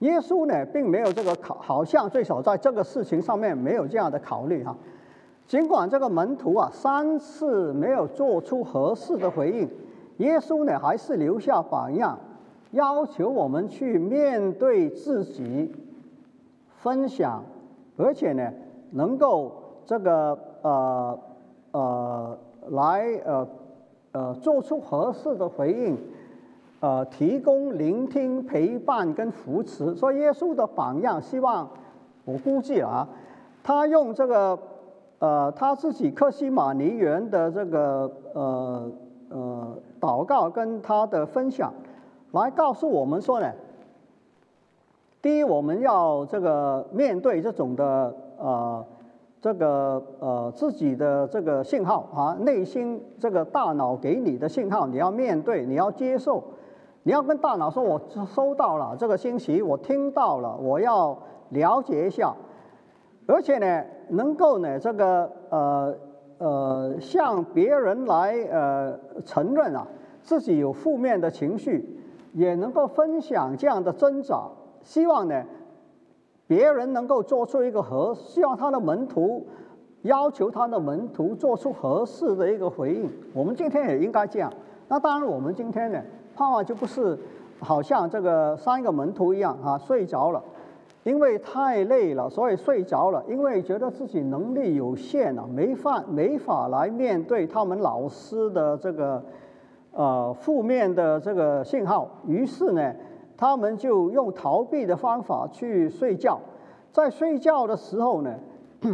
[0.00, 4.76] 耶稣呢，并没有这个考，好像最少在这个事情上面没有这样的考虑哈。
[5.46, 9.70] 尽管这个门徒啊三次没有做出合适的回应，
[10.18, 12.18] 耶稣呢还是留下榜样，
[12.72, 15.74] 要求我们去面对自己，
[16.76, 17.42] 分享。
[17.98, 18.48] 而且呢，
[18.92, 19.52] 能够
[19.84, 21.18] 这个呃
[21.72, 22.38] 呃
[22.70, 23.48] 来呃
[24.12, 25.98] 呃做出合适的回应，
[26.78, 29.94] 呃提供聆听、陪伴跟扶持。
[29.96, 31.68] 所以耶稣的榜样，希望
[32.24, 33.08] 我估计啊，
[33.64, 34.56] 他用这个
[35.18, 38.90] 呃他自己克西马尼园的这个呃
[39.30, 41.72] 呃祷告跟他的分享，
[42.30, 43.52] 来告诉我们说呢。
[45.20, 48.86] 第一，我们要这个面对这种的呃，
[49.40, 56.44] 这个呃自己的这个信号啊，内心这个大脑给你的信号，你要面对，你要接受，
[57.02, 62.32] 你要跟大脑说，我收到了这个信息，我听到了，我要了解一下，
[63.26, 65.94] 而且呢，能够呢这个呃
[66.38, 69.84] 呃向别人来呃承认啊
[70.22, 72.00] 自己有负面的情绪，
[72.34, 74.48] 也能够分享这样的挣扎。
[74.82, 75.44] 希望呢，
[76.46, 79.46] 别人能够做出一个合，希望他的门徒
[80.02, 83.10] 要求他的门徒做出合适的一个回应。
[83.34, 84.50] 我们今天也应该这样。
[84.88, 86.02] 那当然，我们今天呢，
[86.34, 87.18] 盼望就不是
[87.60, 90.42] 好像这个三个门徒一样啊，睡着了，
[91.04, 93.22] 因为太累了，所以睡着了。
[93.28, 99.22] 因为觉得自己能力有限了，没法没法来面对他们老师的这个
[99.92, 102.94] 呃负面的这个信号，于是呢。
[103.38, 106.40] 他们就用逃避的方法去睡觉，
[106.90, 108.34] 在睡觉的时候呢，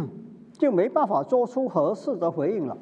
[0.53, 2.77] 就没办法做出合适的回应了。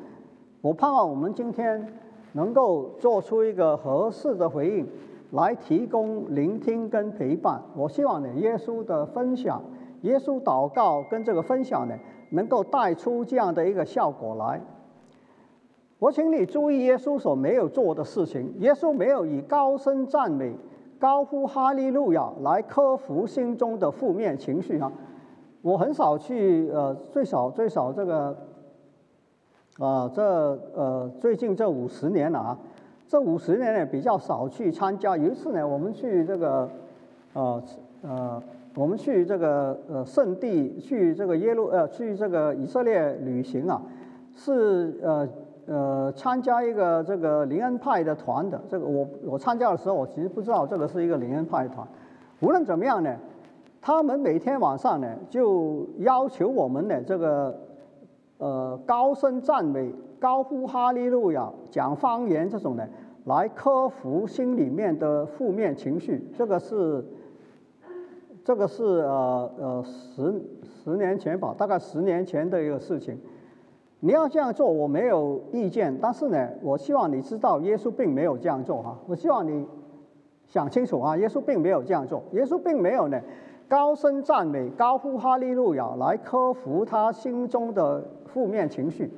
[0.62, 1.88] 我盼望我们今天
[2.34, 4.88] 能够做出一个合适的回应，
[5.32, 7.62] 来提供聆听跟陪伴。
[7.76, 9.62] 我希望呢，耶稣的分享
[10.02, 11.96] 耶稣祷告跟这个分享呢，
[12.32, 14.62] 能够带出这样的一个效果来。
[16.00, 18.54] 我请你注意耶稣所没有做的事情。
[18.60, 20.54] 耶稣没有以高声赞美、
[21.04, 24.90] 高呼哈利路亚来克服心中的负面情绪啊！
[25.62, 28.34] 我很少去呃，最少最少这个
[29.80, 30.24] 啊，这
[30.74, 32.58] 呃最近这五十年了啊，
[33.06, 35.18] 这五十年呢比较少去参加。
[35.18, 36.70] 有一次呢，我们去这个
[37.34, 37.62] 呃
[38.04, 38.42] 呃，
[38.74, 43.82] 我们去这个呃圣地，去这个耶路呃去这个以色列旅行啊，
[44.34, 45.28] 是呃。
[45.66, 51.88] 呃，参加一个这个灵恩派的团的，这个我我参加的时候，我其实不知道这个是一个灵恩派团。
[52.42, 53.16] 无论怎么样呢，
[53.80, 57.58] 他们每天晚上呢，就要求我们呢，这个
[58.40, 62.86] 呃高声赞美、高呼哈利路亚、讲方言这种呢，
[63.24, 66.30] 来克服心里面的负面情绪。
[66.38, 67.06] 这个是
[68.44, 70.42] 这个是呃呃十
[70.84, 73.18] 十年前吧，大概十年前的一个事情。
[74.06, 75.98] 你要这样做，我没有意见。
[76.02, 79.00] 但是呢，我希望你知道，耶稣并没有这样做哈。
[79.08, 79.66] 我希望你
[80.46, 82.22] 想清楚啊，耶稣并没有这样做。
[82.34, 83.22] 耶稣并没有呢，
[83.70, 89.10] 高声赞美、高呼哈利路亚来克服他心中的负面情绪。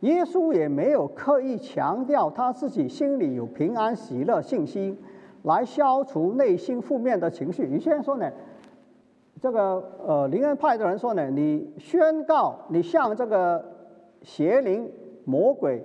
[0.00, 4.98] 耶稣也没有刻意强调他自己心里有平安、喜乐、信心，
[5.44, 7.66] 来消除内心负面的情绪。
[7.72, 8.30] 有些人说呢？
[9.40, 13.72] 这个呃灵恩派的人说呢，你宣告，你向这个。
[14.24, 14.90] 邪灵、
[15.24, 15.84] 魔鬼，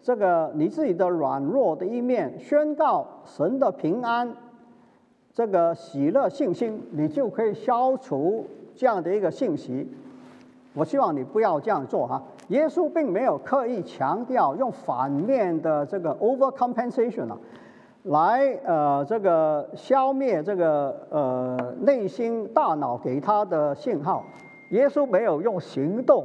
[0.00, 4.32] 这个你自己的软弱的一面，宣告神的平安，
[5.34, 9.86] 这个喜乐信心，你就可以消除这样的一个信息。
[10.72, 12.22] 我希望你不要这样做哈。
[12.48, 17.38] 耶稣并没有刻意强调用反面的这个 overcompensation 啊，
[18.04, 24.24] 来呃这个消灭这个呃内心大脑给他的信号。
[24.70, 26.24] 耶稣没有用行动。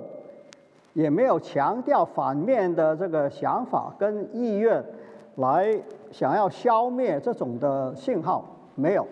[0.95, 4.81] 也没有强调反面的这个想法跟意愿，
[5.35, 5.77] 来
[6.09, 9.05] 想要消灭这种的信号，没有。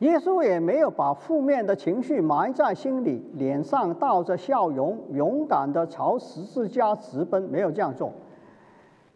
[0.00, 8.12] 耶稣也没有把负面的情绪埋在心里，脸上带着笑容，勇敢的朝十字架直奔，没有这样做。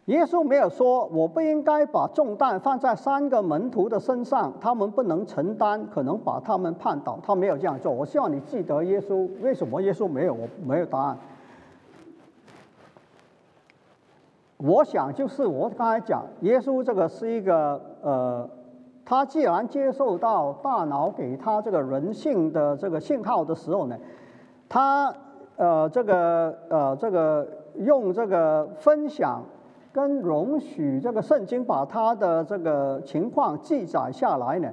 [0.05, 7.91] 耶稣没有说：“我不应该把重担放在三个门徒的身上，他们不能承担，可能把他们绊倒。”他没有这样做。
[7.91, 11.17] 我希望你记得耶稣为什么耶稣没有，我没有答案。
[14.57, 18.47] 我想就是我刚才讲，耶稣这个是一个呃，
[19.03, 23.97] 他既然接受到大脑给他这个人性的这个信号的时候呢，
[24.69, 25.11] 他
[25.55, 27.47] 呃这个呃这个
[27.79, 29.43] 用这个分享。
[29.95, 34.69] 跟容许这个圣经把他的这个情况记载下来呢，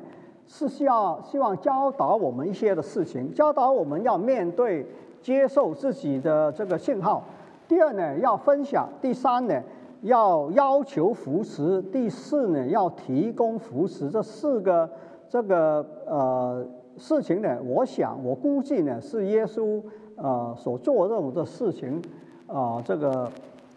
[0.48, 4.84] 是需要希望教导我们一些的事情，教导我们要面对、
[5.22, 7.22] 接受自己的这个信号。
[7.68, 9.62] 第二呢，要分享；第三呢，
[10.00, 14.10] 要要求扶持；第四呢，要提供扶持。
[14.10, 14.90] 这四个
[15.28, 16.66] 这个呃
[16.98, 19.80] 事情呢，我想我估计呢，是耶稣
[20.16, 22.02] 呃所做这种的事情
[22.48, 23.30] 啊，这个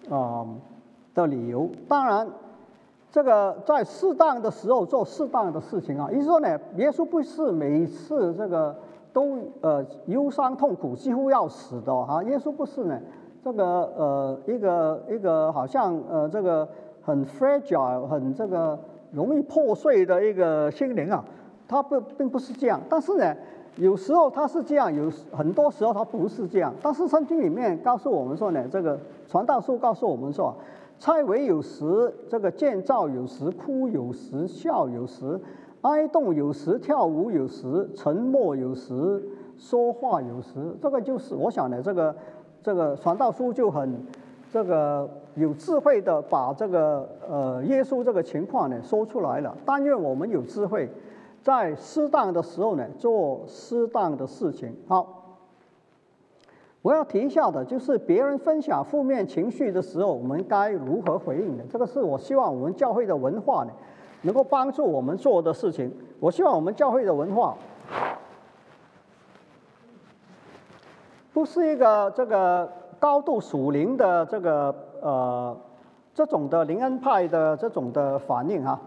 [0.10, 0.44] 啊。
[1.16, 2.28] 的理由，当然，
[3.10, 6.12] 这个在适当的时候做适当的事情啊。
[6.12, 8.76] 意思说呢，耶稣不是每次这个
[9.14, 12.22] 都呃忧伤痛苦，几乎要死的哈。
[12.26, 13.00] 耶稣不是呢，
[13.42, 16.68] 这个呃一个一个好像呃这个
[17.02, 18.78] 很 fragile 很这个
[19.12, 21.24] 容易破碎的一个心灵啊。
[21.66, 23.34] 他不并不是这样，但是呢，
[23.78, 26.74] 有时候他是这样，有很多时候他不是这样。
[26.82, 29.00] 但是圣经里面告诉我们说呢，这个
[29.30, 30.54] 传道书告诉我们说。
[30.98, 35.40] 拆围有时，这个建造有时，哭有时，笑有时，
[35.82, 39.22] 哀动有时，跳舞有时，沉默有时，
[39.58, 40.76] 说话有时。
[40.82, 42.16] 这个就是我想的，这个
[42.64, 44.04] 这个传道书就很
[44.52, 49.56] 这个有智慧的把这个呃耶稣这个情况呢说出来了。
[49.66, 50.90] 但愿我们有智慧，
[51.42, 54.74] 在适当的时候呢做适当的事情。
[54.88, 55.25] 好。
[56.86, 61.64] 我要提一下的，就是别人分享负面情绪的时候，我们该如何回应的？
[61.68, 63.72] 这个是我希望我们教会的文化呢，
[64.22, 65.92] 能够帮助我们做的事情。
[66.20, 67.58] 我希望我们教会的文化，
[71.34, 75.58] 不是一个这个高度属灵的这个呃
[76.14, 78.80] 这种的灵恩派的这种的反应哈，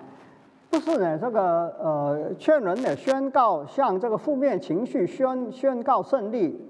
[0.71, 6.65] 不是呢这个呃劝人呢宣告向这个负面情绪宣宣告胜利。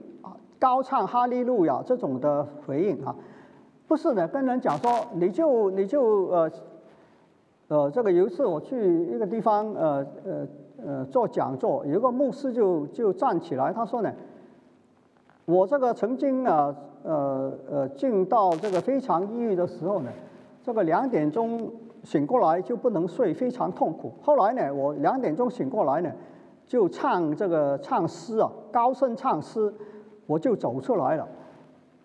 [0.58, 3.14] 高唱哈利路亚这种的回应啊，
[3.86, 6.50] 不是的，跟人讲说你就你就呃
[7.68, 10.46] 呃，这个有一次我去一个地方，呃呃
[10.84, 14.12] 呃做讲座，有个牧师就就站起来，他说呢，
[15.44, 20.10] 我这个曾经啊，呃呃进到这个非常抑郁的时候呢，
[20.62, 21.70] 这个两点钟
[22.04, 24.12] 醒过来就不能睡，非常痛苦。
[24.22, 26.10] 后来呢，我两点钟醒过来呢，
[26.66, 29.72] 就唱这个唱诗啊，高声唱诗，
[30.28, 31.26] 我就走出来了。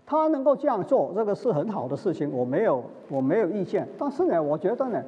[0.04, 3.88] 他能够这样做，这个是很好的事情，我没有我没有意见。
[4.00, 5.00] 但是呢，我觉得呢。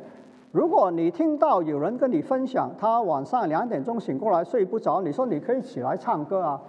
[0.52, 6.62] 如果你听到有人跟你分享，他晚上两点钟醒过来睡不着，你说你可以起来唱歌啊，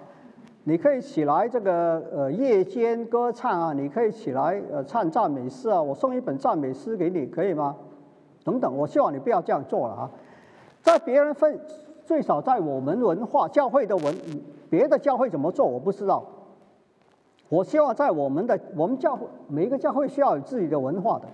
[0.64, 7.76] 你可以起来这个呃夜间歌唱啊，你可以起来呃唱赞美诗啊，我送一本赞美诗给你，可以吗？
[8.42, 10.10] 等等，我希望你不要这样做了啊，
[10.82, 11.60] 在别人分，
[12.04, 14.12] 最少在我们文化教会的文，
[14.68, 16.24] 别的教会怎么做我不知道。
[17.48, 21.26] 我希望在我们的我们教会，每一个教会需要有自己的文化的。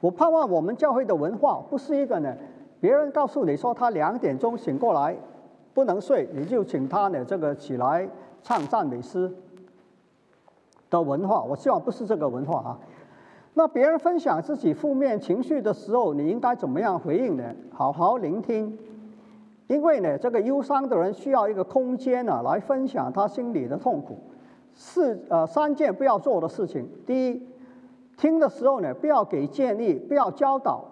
[0.00, 2.34] 我盼望我们教会的文化不是一个呢，
[2.80, 5.16] 别人告诉你说他两点钟醒过来
[5.72, 8.06] 不能睡，你就请他呢这个起来
[8.42, 9.32] 唱赞美诗
[10.90, 11.42] 的文化。
[11.42, 12.78] 我希望不是这个文化啊。
[13.54, 17.42] 那别人分享自己负面情绪的时候，你应该怎么样回应呢？
[17.72, 18.78] 好好聆听，
[19.68, 24.18] 因为呢，这个忧伤的人需要一个空间呢来分享他心里的痛苦。
[24.76, 27.42] 四呃三件不要做的事情，第一。
[28.18, 30.82] 听的时候呢，不要给建议，不要教导。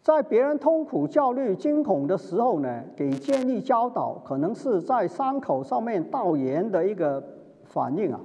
[0.00, 7.20] 在别人痛苦、焦虑、惊恐的时候呢，给建议、教导，可能是在伤口上面倒盐的一个
[7.64, 8.20] 反应啊。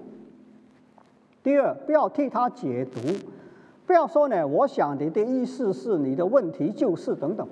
[1.41, 2.99] 第二，不要替他解读，
[3.87, 7.47] 不要说呢，我想你的意思是你的问题就是等等。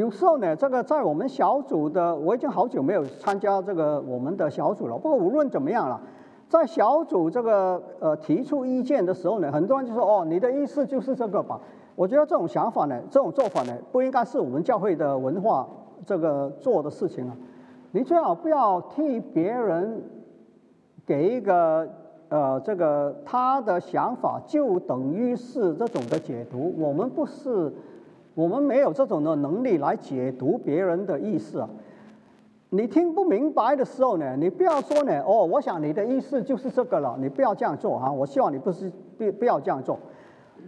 [0.00, 4.96] 有时候呢，这个在我们小组的，我已经好久没有参加这个我们的小组了。
[4.96, 6.00] 不过无论怎么样了。
[6.48, 11.60] 在小组这个呃提出意见的时候呢，很多人就说哦，你的意思就是这个吧？
[11.96, 15.68] 我觉得这种想法呢，这种做法呢，不应该是我们教会的文化
[16.06, 17.36] 这个做的事情啊。
[17.92, 20.02] 你最好不要替别人
[21.04, 21.86] 给一个
[22.30, 26.74] 呃这个他的想法就等于是这种的解读。
[26.78, 27.70] 我们不是，
[28.34, 31.68] 我们没有这种的能力来解读别人的意思啊。
[32.72, 38.12] 你听不明白的时候呢，你不要说呢，哦，我想你的意思就是这个了，你不要这样做啊！
[38.12, 39.98] 我希望你不是不不要这样做。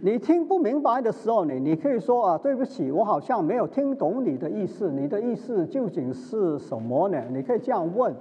[0.01, 7.23] 你听不明白的时候呢，你可以说啊，对不起，我好像没有听懂你的意思，你的意思究竟是什么呢？
[7.31, 8.13] 你可以这样问。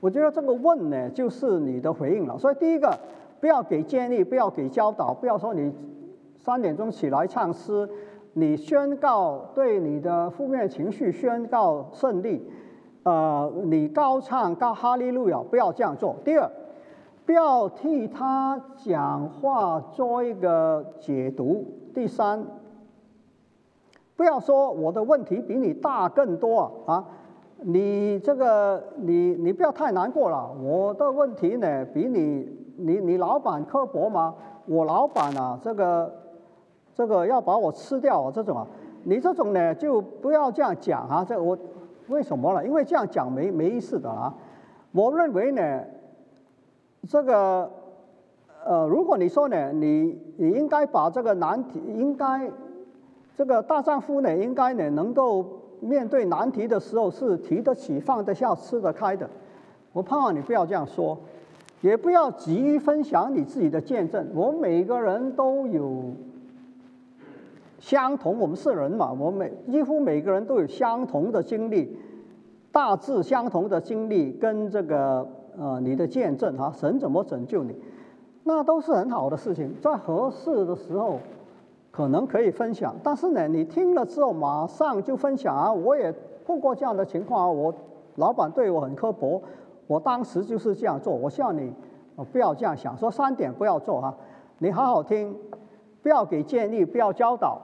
[0.00, 2.38] 我觉得这个问呢，就是你的回应了。
[2.38, 2.96] 所以第一个，
[3.40, 5.70] 不要给建议，不要给教导，不要说你
[6.36, 7.86] 三点钟起来唱诗，
[8.32, 12.48] 你宣告对你的负面情绪宣告胜利。
[13.04, 16.16] 呃，你高唱高哈利路亚，不要这样做。
[16.24, 16.50] 第二，
[17.24, 21.64] 不要替他讲话做一个解读。
[21.94, 22.44] 第三，
[24.14, 27.04] 不要说我的问题比你大更多啊！
[27.62, 30.52] 你这个，你你不要太难过了。
[30.62, 34.34] 我的问题呢，比你你你老板刻薄吗？
[34.66, 36.12] 我老板啊，这个
[36.98, 38.66] 这个要把我吃掉啊，这种啊，
[39.04, 41.24] 你这种呢，就不要这样讲啊！
[41.26, 41.56] 这我。
[42.08, 42.66] 为什么呢？
[42.66, 44.34] 因为这样讲没没意思的啊！
[44.92, 45.84] 我认为呢，
[47.06, 47.70] 这个
[48.64, 52.50] 呃，如果你说呢，你你应该把这个难题，应该
[53.36, 55.44] 这个大丈夫呢，应该呢能够
[55.80, 59.28] 面对难题的时候是提得起、放得下、吃得开的。
[59.92, 61.18] 我盼望你不要这样说，
[61.82, 64.26] 也不要急于分享你自己的见证。
[64.34, 66.04] 我每个人都有。
[67.78, 69.34] 相同，我们是人嘛，我们
[69.66, 71.96] 每几乎每个人都有相同的经历，
[72.72, 75.26] 大致相同的经历跟这个
[75.56, 77.76] 呃你的见证哈，神怎么拯救你，
[78.42, 81.18] 那都是很好的事情，在合适的时候
[81.92, 86.12] 可能可以分享，但是呢，你听了之后马上就分享啊，我也
[86.44, 87.72] 碰过这样的情况啊，我
[88.16, 89.40] 老板对我很刻薄，
[89.86, 91.72] 我当时就是这样做，我希望你
[92.32, 94.12] 不要这样想，说三点不要做哈，
[94.58, 95.36] 你好好听，
[96.02, 97.62] 不要给建议，不要教导。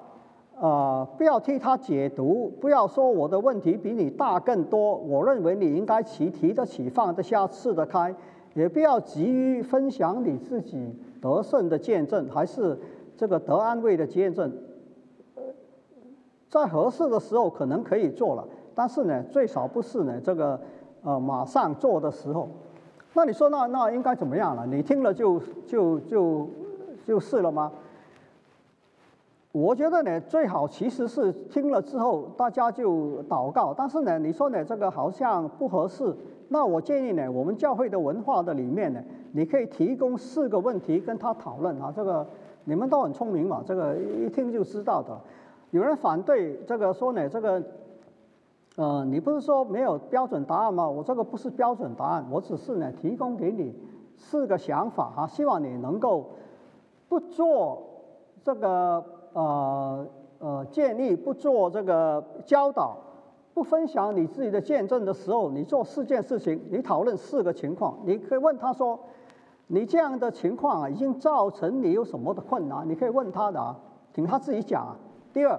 [0.61, 4.95] 呃，不要替他解读，不要说我的问题比你大更多。
[4.95, 8.15] 我认为你应该提提得起、放得下、吃得开，
[8.55, 12.79] 也不要急于分享你自己得胜的见证，还是
[13.17, 14.53] 这个得安慰的见证。
[16.49, 18.47] 在合适的时候可能可以做了，
[18.77, 20.61] 但是呢，最少不是呢这个
[21.03, 22.49] 呃马上做的时候。
[23.13, 24.65] 那你说那那应该怎么样了？
[24.67, 26.49] 你听了就就就
[27.05, 27.73] 就是了吗？
[29.55, 33.73] 我觉得呢，最好其实是听了之后大家就祷告。
[33.73, 36.13] 但是呢，你说呢这个好像不合适。
[36.49, 39.01] 那我建议呢，我们教会的文化的里面呢，
[39.31, 41.93] 你可以提供四个问题跟他讨论啊。
[41.95, 42.27] 这个
[42.65, 45.17] 你们都很聪明嘛，这个一听就知道的。
[45.71, 47.63] 有人反对这个说呢，这个，
[48.75, 50.89] 呃，你不是说没有标准答案吗？
[50.89, 53.73] 我这个不是标准答案，我只是呢提供给你
[54.17, 56.31] 四个想法啊，希望你能够
[57.09, 57.85] 不做
[58.43, 59.05] 这个
[59.35, 60.07] 呃
[60.39, 62.97] 呃建立，不做这个教导，
[63.53, 68.99] 不分享你自己的见证的时候，你做四件事情，你讨论四个情况，你可以问他说。
[69.67, 72.87] 你这样的情况啊，已经造成你有什么的困难？
[72.87, 73.75] 你可以问他的啊，
[74.13, 74.95] 听他自己讲啊。
[75.33, 75.59] 第二，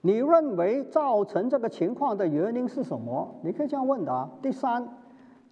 [0.00, 3.36] 你认为造成这个情况的原因是什么？
[3.42, 4.28] 你可以这样问的啊。
[4.42, 4.88] 第三，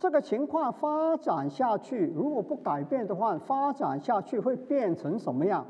[0.01, 5.65] 这个情况发展下去，如果不改变的话，发展下去会变成什么样？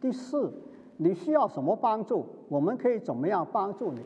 [0.00, 0.52] 第四，
[0.96, 2.24] 你需要什么帮助？
[2.48, 4.00] 我们可以怎么样帮助你？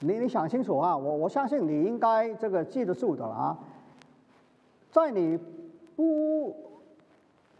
[0.00, 0.96] 你你想清楚啊！
[0.96, 3.56] 我我相信你应该这个记得住的啊。
[4.90, 5.38] 在你
[5.96, 6.54] 不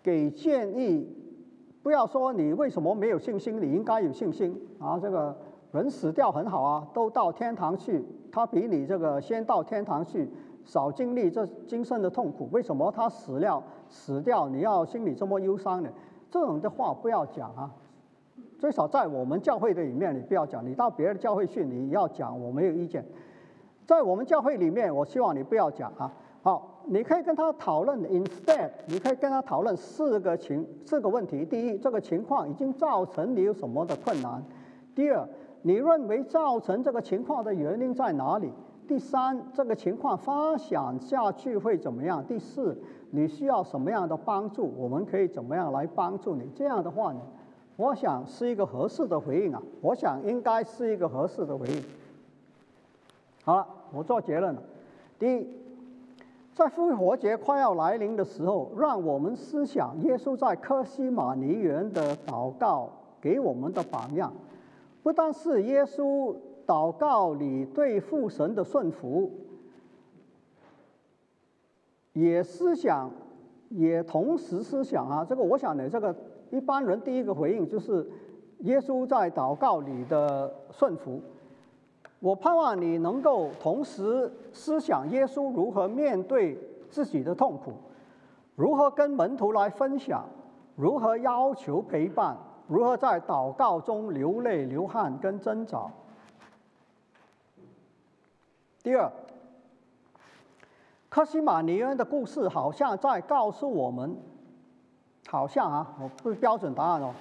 [0.02, 1.08] 给建议，
[1.82, 4.98] 不要说你为什么没有信心，你应该有信心啊！
[5.00, 5.34] 这个
[5.70, 10.28] 人死掉很好啊，都到天堂去，他比你这个先到天堂去，
[10.64, 12.48] 少经历这今生的痛苦。
[12.52, 15.88] 为什么他死了死掉，你要心里这么忧伤呢？
[16.32, 17.70] 这种的话不要讲啊！
[18.58, 20.66] 最少在我们教会的里面，你不要讲。
[20.66, 23.04] 你到别的教会去，你要讲，我没有意见。
[23.86, 26.12] 在我们教会里面，我希望你不要讲啊。
[26.42, 26.70] 好。
[26.84, 31.44] 你可以跟他讨论，instead，你可以跟他讨论四个情四个问题。
[31.44, 34.42] 第一，这个情况已经造成你有什么的困难？
[34.92, 35.24] 第二，
[35.62, 38.52] 你认为造成这个情况的原因在哪里？
[38.92, 42.22] 第三，这个情况发展下去会怎么样？
[42.26, 42.76] 第四，
[43.08, 44.70] 你需要什么样的帮助？
[44.76, 46.46] 我们可以怎么样来帮助你？
[46.54, 47.20] 这样的话呢，
[47.76, 49.62] 我想是一个合适的回应啊。
[49.80, 51.82] 我想应该是一个合适的回应。
[53.44, 54.62] 好了，我做结论了。
[55.18, 55.48] 第一。
[56.54, 62.90] 在复活节快要来临的时候，让我们思想耶稣在科西玛尼园的祷告
[63.22, 64.30] 给我们的榜样。
[65.02, 66.36] 不但是耶稣
[66.66, 69.30] 祷告里对父神的顺服，
[72.12, 73.10] 也思想，
[73.70, 76.14] 也同时思想啊，这个我想呢，这个
[76.50, 78.06] 一般人第一个回应就是
[78.58, 81.20] 耶稣在祷告里的顺服。
[82.20, 86.56] 我盼望你能够同时思想耶稣如何面对
[86.88, 87.72] 自己的痛苦，
[88.54, 90.24] 如何跟门徒来分享，
[90.76, 92.36] 如何要求陪伴，
[92.68, 95.90] 如何在祷告中流泪流汗跟挣扎。
[98.82, 99.12] 第二，
[101.08, 104.16] 克西马尼恩的故事好像在告诉我们，
[105.28, 107.14] 好像啊，我不是标准答案哦，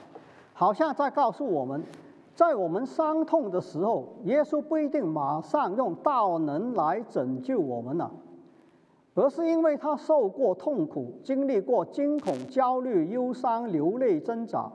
[0.55, 1.84] 好像在告诉我们。
[2.34, 8.09] 在我们伤痛的时候，耶稣不一定马上用道能来拯救我们了，
[9.14, 14.72] 而是因为他受过痛苦，经历过惊恐、焦虑、忧伤、流泪、挣扎，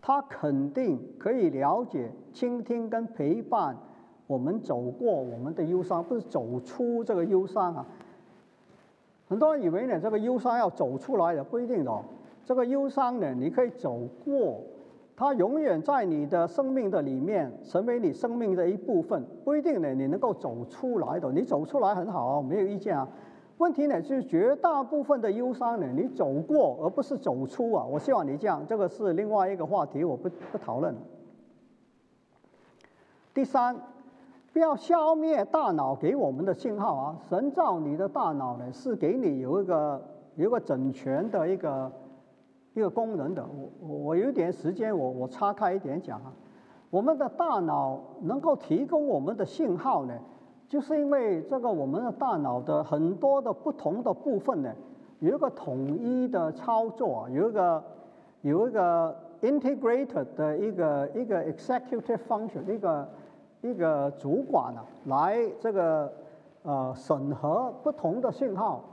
[0.00, 3.76] 他肯定可以了解、倾听跟陪伴
[4.32, 7.86] 我们走过我们的忧伤，不是走出这个忧伤啊。
[9.28, 12.02] 很多人以为呢，这个忧伤要走出来的，不一定哦。
[12.46, 14.62] 这个忧伤呢，你可以走过。
[15.14, 21.30] 它永远在你的生命的里面，成为你生命的一部分，不一定呢，你能够走出来的。
[21.30, 23.06] 你走出来很好啊，没有意见啊。
[23.58, 27.84] 问题呢，就是绝大部分的忧伤呢，你走过而不是走出啊。
[27.84, 30.94] 我希望你这样，这个是另外一个话题，我不不讨论。
[33.34, 33.74] 第三，
[34.52, 37.16] 不要消灭大脑给我们的信号啊。
[37.28, 40.02] 神造你的大脑呢，是给你有一个
[40.36, 41.90] 有一个整全的一个。
[42.74, 43.46] 一个功能的，
[43.84, 46.32] 我我有点时间，我我岔开一点讲啊。
[46.88, 50.18] 我们的大脑能够提供我们的信号呢，
[50.70, 54.72] 就是因为这个我们的大脑的很多的不同的部分呢，
[55.18, 57.84] 有一个统一的操作，有一个
[58.40, 63.06] 有一个 integrated 的一个一个 executive function，一个
[63.62, 66.12] 一个主管啊，来这个
[66.62, 68.84] 呃审核不同的信号，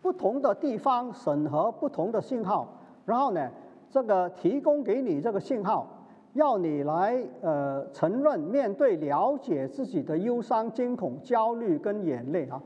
[0.00, 2.66] 不同的地方审核不同的信号。
[3.04, 3.50] 然后呢，
[3.90, 5.86] 这个提供给你这个信号，
[6.34, 12.62] 要你来呃承认、面对、了解自己的忧伤、惊恐、焦虑跟眼泪啊。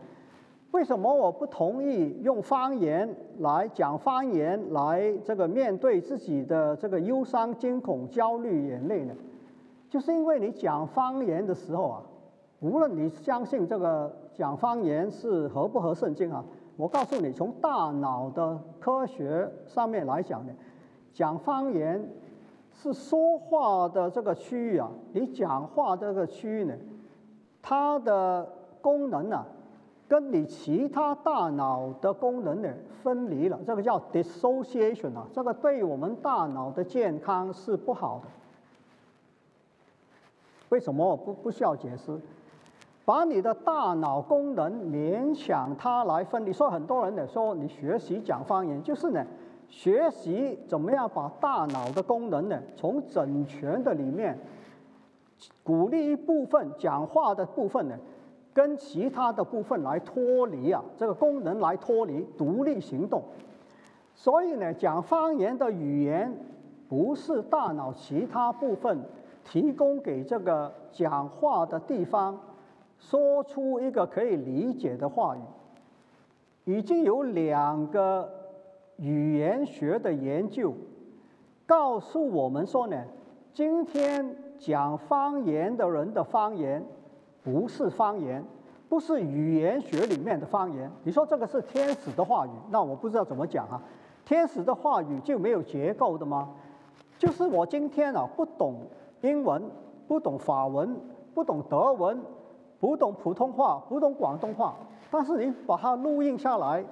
[0.72, 9.14] 为什么我不同意用方言来讲方言来这个面对自己的这个忧伤、惊恐、焦虑、眼泪呢？
[9.88, 12.02] 就是因为你讲方言的时候啊，
[12.60, 16.44] 无论你相信这个讲方言是合不合圣经啊。
[16.76, 20.52] 我告诉你，从大脑的科学上面来讲呢，
[21.12, 22.06] 讲方言
[22.70, 26.74] 是说话的这个区域啊，你讲话这个区域呢，
[27.62, 28.46] 它的
[28.82, 29.42] 功能呢，
[30.06, 32.68] 跟你其他大脑的功能呢
[33.02, 38.28] 分离了，这个叫 dissociation 啊，这个对我们大脑的健康是不好的。
[40.70, 42.18] 为什么我不不需要解释？
[43.04, 46.52] 把你的大脑功能勉强它来分离。
[46.52, 49.24] 说很多人呢说你学习讲方言，就是呢
[49.68, 54.36] 学习怎么样把大脑的功能呢从整全的里面，
[55.62, 57.96] 鼓励一部分讲话的部分呢，
[58.52, 63.22] 跟其他的部分来脱离啊，这个功能来脱离独立行动。
[64.16, 66.36] 所以呢，讲方言的语言
[66.88, 68.98] 不是大脑其他部分
[69.50, 72.38] 提供给这个讲话的地方。
[72.98, 75.40] 说出一个可以理解的话语，
[76.64, 78.26] 已经有两个
[78.96, 80.72] 语言学的研究
[81.66, 83.04] 告诉我们说呢，
[83.52, 86.82] 今天讲方言的人的方言
[87.44, 88.42] 不是方言，
[88.88, 90.90] 不是语言学里面的方言。
[91.04, 93.82] 你说这个是天使的话语，那我不知道怎么讲啊。
[94.24, 96.48] 天使的话语就没有结构的吗？
[97.18, 98.86] 就是我今天啊不懂
[99.26, 99.62] 英文，
[100.06, 100.96] 不懂法文，
[101.34, 102.18] 不懂德文。
[102.78, 104.76] 不懂普通话，不懂广东话，
[105.10, 106.84] 但是你把它录音下来，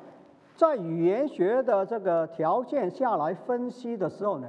[0.57, 4.49] 在语言学的这个条件下来分析的时候呢，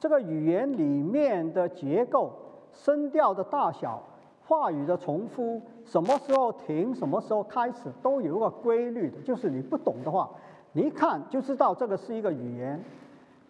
[0.00, 2.32] 这个语言里面的结构、
[2.72, 4.02] 声调的大小、
[4.44, 9.16] 话语的重复、什么时候停、什么时候开始，都有一个规律的。
[9.22, 10.28] 就是你不懂的话，
[10.72, 12.82] 你一看就知道这个是一个语言。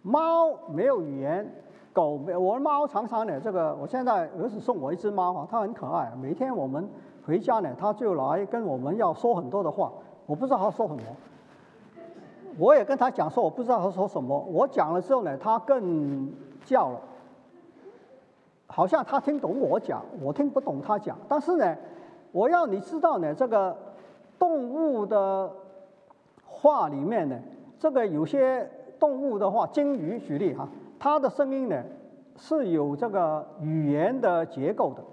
[0.03, 1.51] 猫没有语言，
[1.93, 6.89] 狗没，我的猫常常呢，这个我现在儿子送我一只猫啊，它很可爱，每天我们。
[7.25, 9.89] 回家呢，它就来跟我们要说很多的话，
[10.25, 11.01] 我不知道它说什么。
[12.57, 14.37] 我也跟他讲说，我不知道他说什么。
[14.51, 16.29] 我讲了之后呢，他更
[16.65, 16.99] 叫了，
[18.67, 21.17] 好像他听懂我讲，我听不懂他讲。
[21.29, 21.77] 但是呢，
[22.33, 23.73] 我要你知道呢，这个
[24.37, 25.49] 动物的
[26.45, 27.39] 话里面呢，
[27.79, 28.69] 这个有些
[28.99, 30.67] 动物的话，鲸鱼举例哈，
[31.03, 31.83] 它的声音呢
[32.37, 35.03] 是有这个语言的结构的。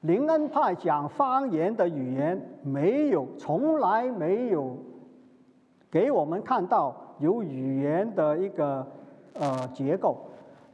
[0.00, 4.76] 林恩派讲方言的语言没有，从来没有
[5.88, 8.84] 给我们看到有语言的一个
[9.34, 10.16] 呃结构。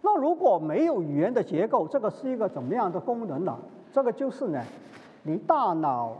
[0.00, 3.54] 那如果没有语言的结构，这个是一个怎么样的功能呢？
[3.92, 4.58] 这个就是呢，
[5.22, 6.16] 你大脑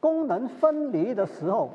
[0.00, 1.70] 功能分离的时候，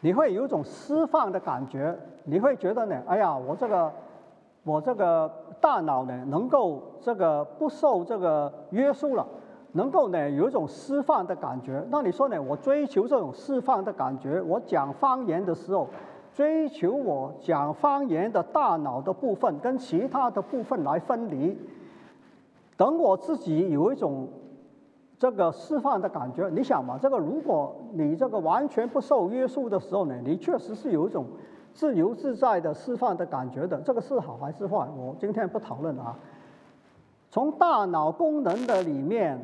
[0.00, 3.92] 你会有一种释放的感觉，你会觉得呢，哎呀，我这个
[4.68, 5.30] 我这个。
[5.60, 9.26] 大脑呢，能够这个不受这个约束了，
[9.72, 11.84] 能够呢有一种释放的感觉。
[11.90, 12.40] 那你说呢？
[12.40, 15.88] 我追求这种释放的感觉，我讲方言的时候，
[16.32, 21.58] 追求我讲方言的大脑的部分跟其他的部分来分离。
[22.76, 24.28] 等我自己有一种
[25.18, 26.96] 这个释放的感觉，你想嘛？
[27.02, 31.26] 这个如果你这个完全不受约束的时候呢，你确实是有一种。
[31.72, 34.88] 自由自在的释放的感觉的，这个是好还是坏？
[34.96, 36.16] 我今天不讨论啊。
[37.30, 39.38] 从大脑功能的里面，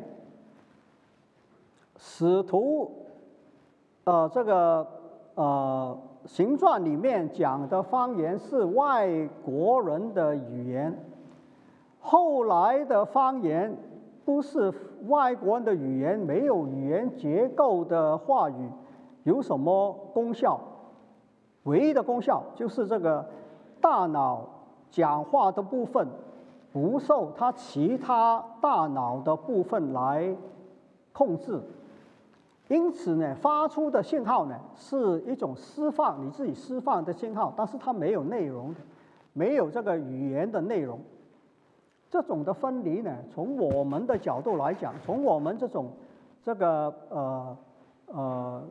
[1.97, 2.91] 使徒，
[4.03, 4.87] 呃，这个
[5.35, 10.97] 呃形状里面讲的方言是外国人的语言，
[11.99, 13.77] 后来的方言
[14.25, 14.73] 不是
[15.07, 18.69] 外国人的语言，没有语言结构的话语，
[19.23, 20.59] 有什么功效？
[21.65, 23.25] 唯一的功效就是这个
[23.81, 24.47] 大脑
[24.89, 26.07] 讲话的部分
[26.71, 30.35] 不受它其他大脑的部分来
[31.11, 31.59] 控制，
[32.67, 38.75] 因此呢，发出的信号呢是一种释放你自己释放的信号，但是它没有内容，
[39.33, 40.99] 没有这个语言的内容。
[42.11, 45.87] 这种的分离呢，从我们的角度来讲，从我们这种
[46.43, 47.57] 这个呃
[48.07, 48.63] 呃。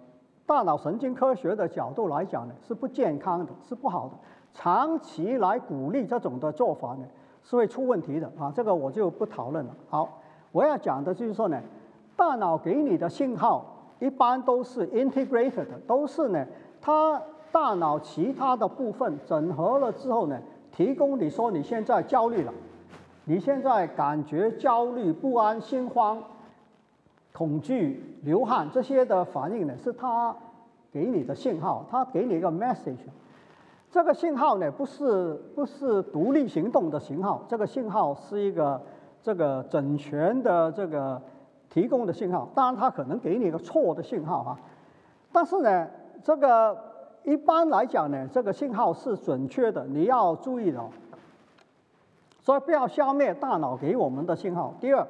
[0.47, 4.15] 大脑神经科学的角度来讲呢，是不健康的，是不好的。
[4.53, 7.07] 长期来鼓励这种的做法呢，
[7.43, 8.53] 是会出问题的啊。
[8.55, 9.75] 这个我就不讨论了。
[9.89, 10.21] 好，
[10.53, 11.61] 我要讲的就是说呢，
[12.15, 13.65] 大脑给你的信号
[13.99, 16.47] 一般都是 integrated 的，都是呢，
[16.81, 17.21] 它
[17.51, 20.39] 大脑其他的部分整合了之后呢，
[20.71, 22.53] 提供你说你现在焦虑了，
[23.25, 26.23] 你现在感觉焦虑、不安、心慌。
[27.33, 30.35] 恐惧、流汗这些的反应呢，是他
[30.91, 32.97] 给你的信号，他给你一个 message。
[33.91, 38.81] 这个信号呢，不是不是独立行动的信号，这个信号是一个
[39.23, 41.21] 这个整全的这个
[41.69, 42.49] 提供的信号。
[42.55, 44.59] 当然，他可能给你一个错的信号啊。
[45.31, 45.87] 但是呢，
[46.23, 46.77] 这个
[47.25, 50.81] 一般来讲呢，这个信号是准确的，你要注意的。
[52.41, 54.73] 所以不要消灭大脑给我们的信号。
[54.81, 55.07] 第二。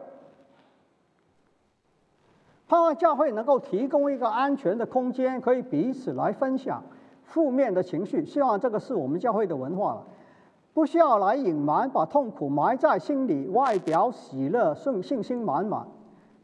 [2.75, 6.83] 盼望教会能够提供一个安全的空间，可以彼此来分享
[7.23, 8.27] 负面的情绪。
[8.27, 10.03] 希望这个是我们教会的文化了。
[10.73, 15.87] 不需要来隐瞒，把痛苦埋在心里，外表喜乐，顺信心满满。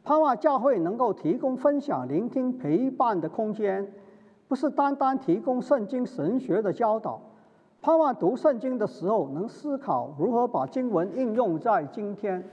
[0.05, 3.93] 盼望教会能够提供分享、聆听、陪伴的空间，
[4.47, 7.21] 不是单单提供圣经神学的教导。
[7.83, 12.49] 盼望读圣经的时候能思考如何把经文应用在今天。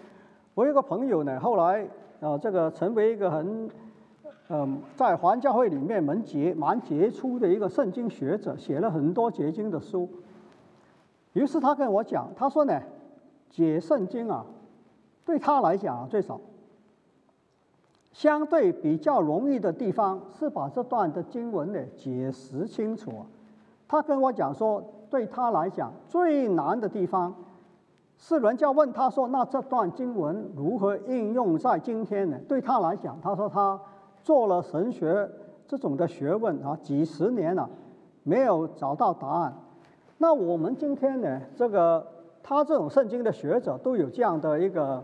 [0.55, 1.87] 我有个朋友呢，后来
[2.19, 3.69] 啊，这个成为一个很
[4.49, 10.09] 嗯，在环教会里面蛮杰蛮杰出的一个圣经学者，写了很多结晶的书。
[11.33, 12.81] 于是他跟我讲，他说呢，
[13.49, 14.45] 解圣经啊，
[15.25, 16.39] 对他来讲最少。
[18.13, 23.11] 相对比较容易的地方是把这段的经文呢解释清楚。
[23.87, 27.35] 他跟我讲说，对他来讲最难的地方
[28.17, 32.37] 是人家问他说，那这段经文如何应用在今天呢？
[32.47, 33.79] 对他来讲，他说他
[34.23, 35.29] 做了神学
[35.67, 37.69] 这种的学问啊，几十年了，
[38.23, 39.53] 没有找到答案。
[40.17, 42.05] 那我们今天呢，这个
[42.41, 45.03] 他这种圣经的学者都有这样的一个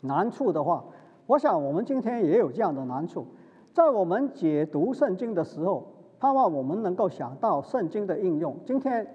[0.00, 0.84] 难处的话。
[1.26, 3.24] 我想，我们今天也有这样的难处，
[3.72, 5.86] 在我们解读圣经的时候，
[6.18, 8.56] 盼望我们能够想到圣经的应用。
[8.66, 9.06] 今天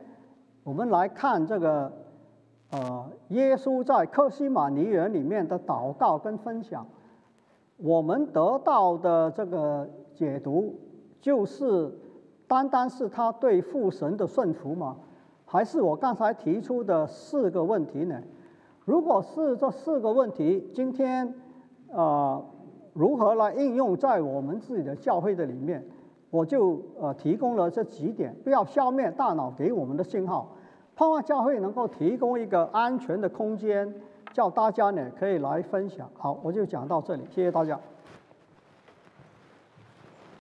[0.63, 1.91] 我们来看这个，
[2.71, 6.85] 呃，耶稣在克西马尼园里面的祷告跟分享，
[7.77, 10.75] 我们得到的这个解读，
[11.21, 11.93] 就是
[12.47, 14.97] 单单是他对父神的顺服吗？
[15.45, 18.21] 还是我刚才提出的四个问题呢？
[18.83, 21.33] 如果是这四个问题，今天。
[21.87, 22.43] 呃，
[22.91, 25.85] 如何来应用在我们自己的教会的里面？
[26.29, 30.54] 我就呃提供了这几点，不要消灭大脑给我们的信号。
[30.95, 33.93] 盼望教会能够提供一个安全的空间，
[34.33, 36.09] 叫大家呢可以来分享。
[36.17, 37.79] 好，我就讲到这里，谢谢大家。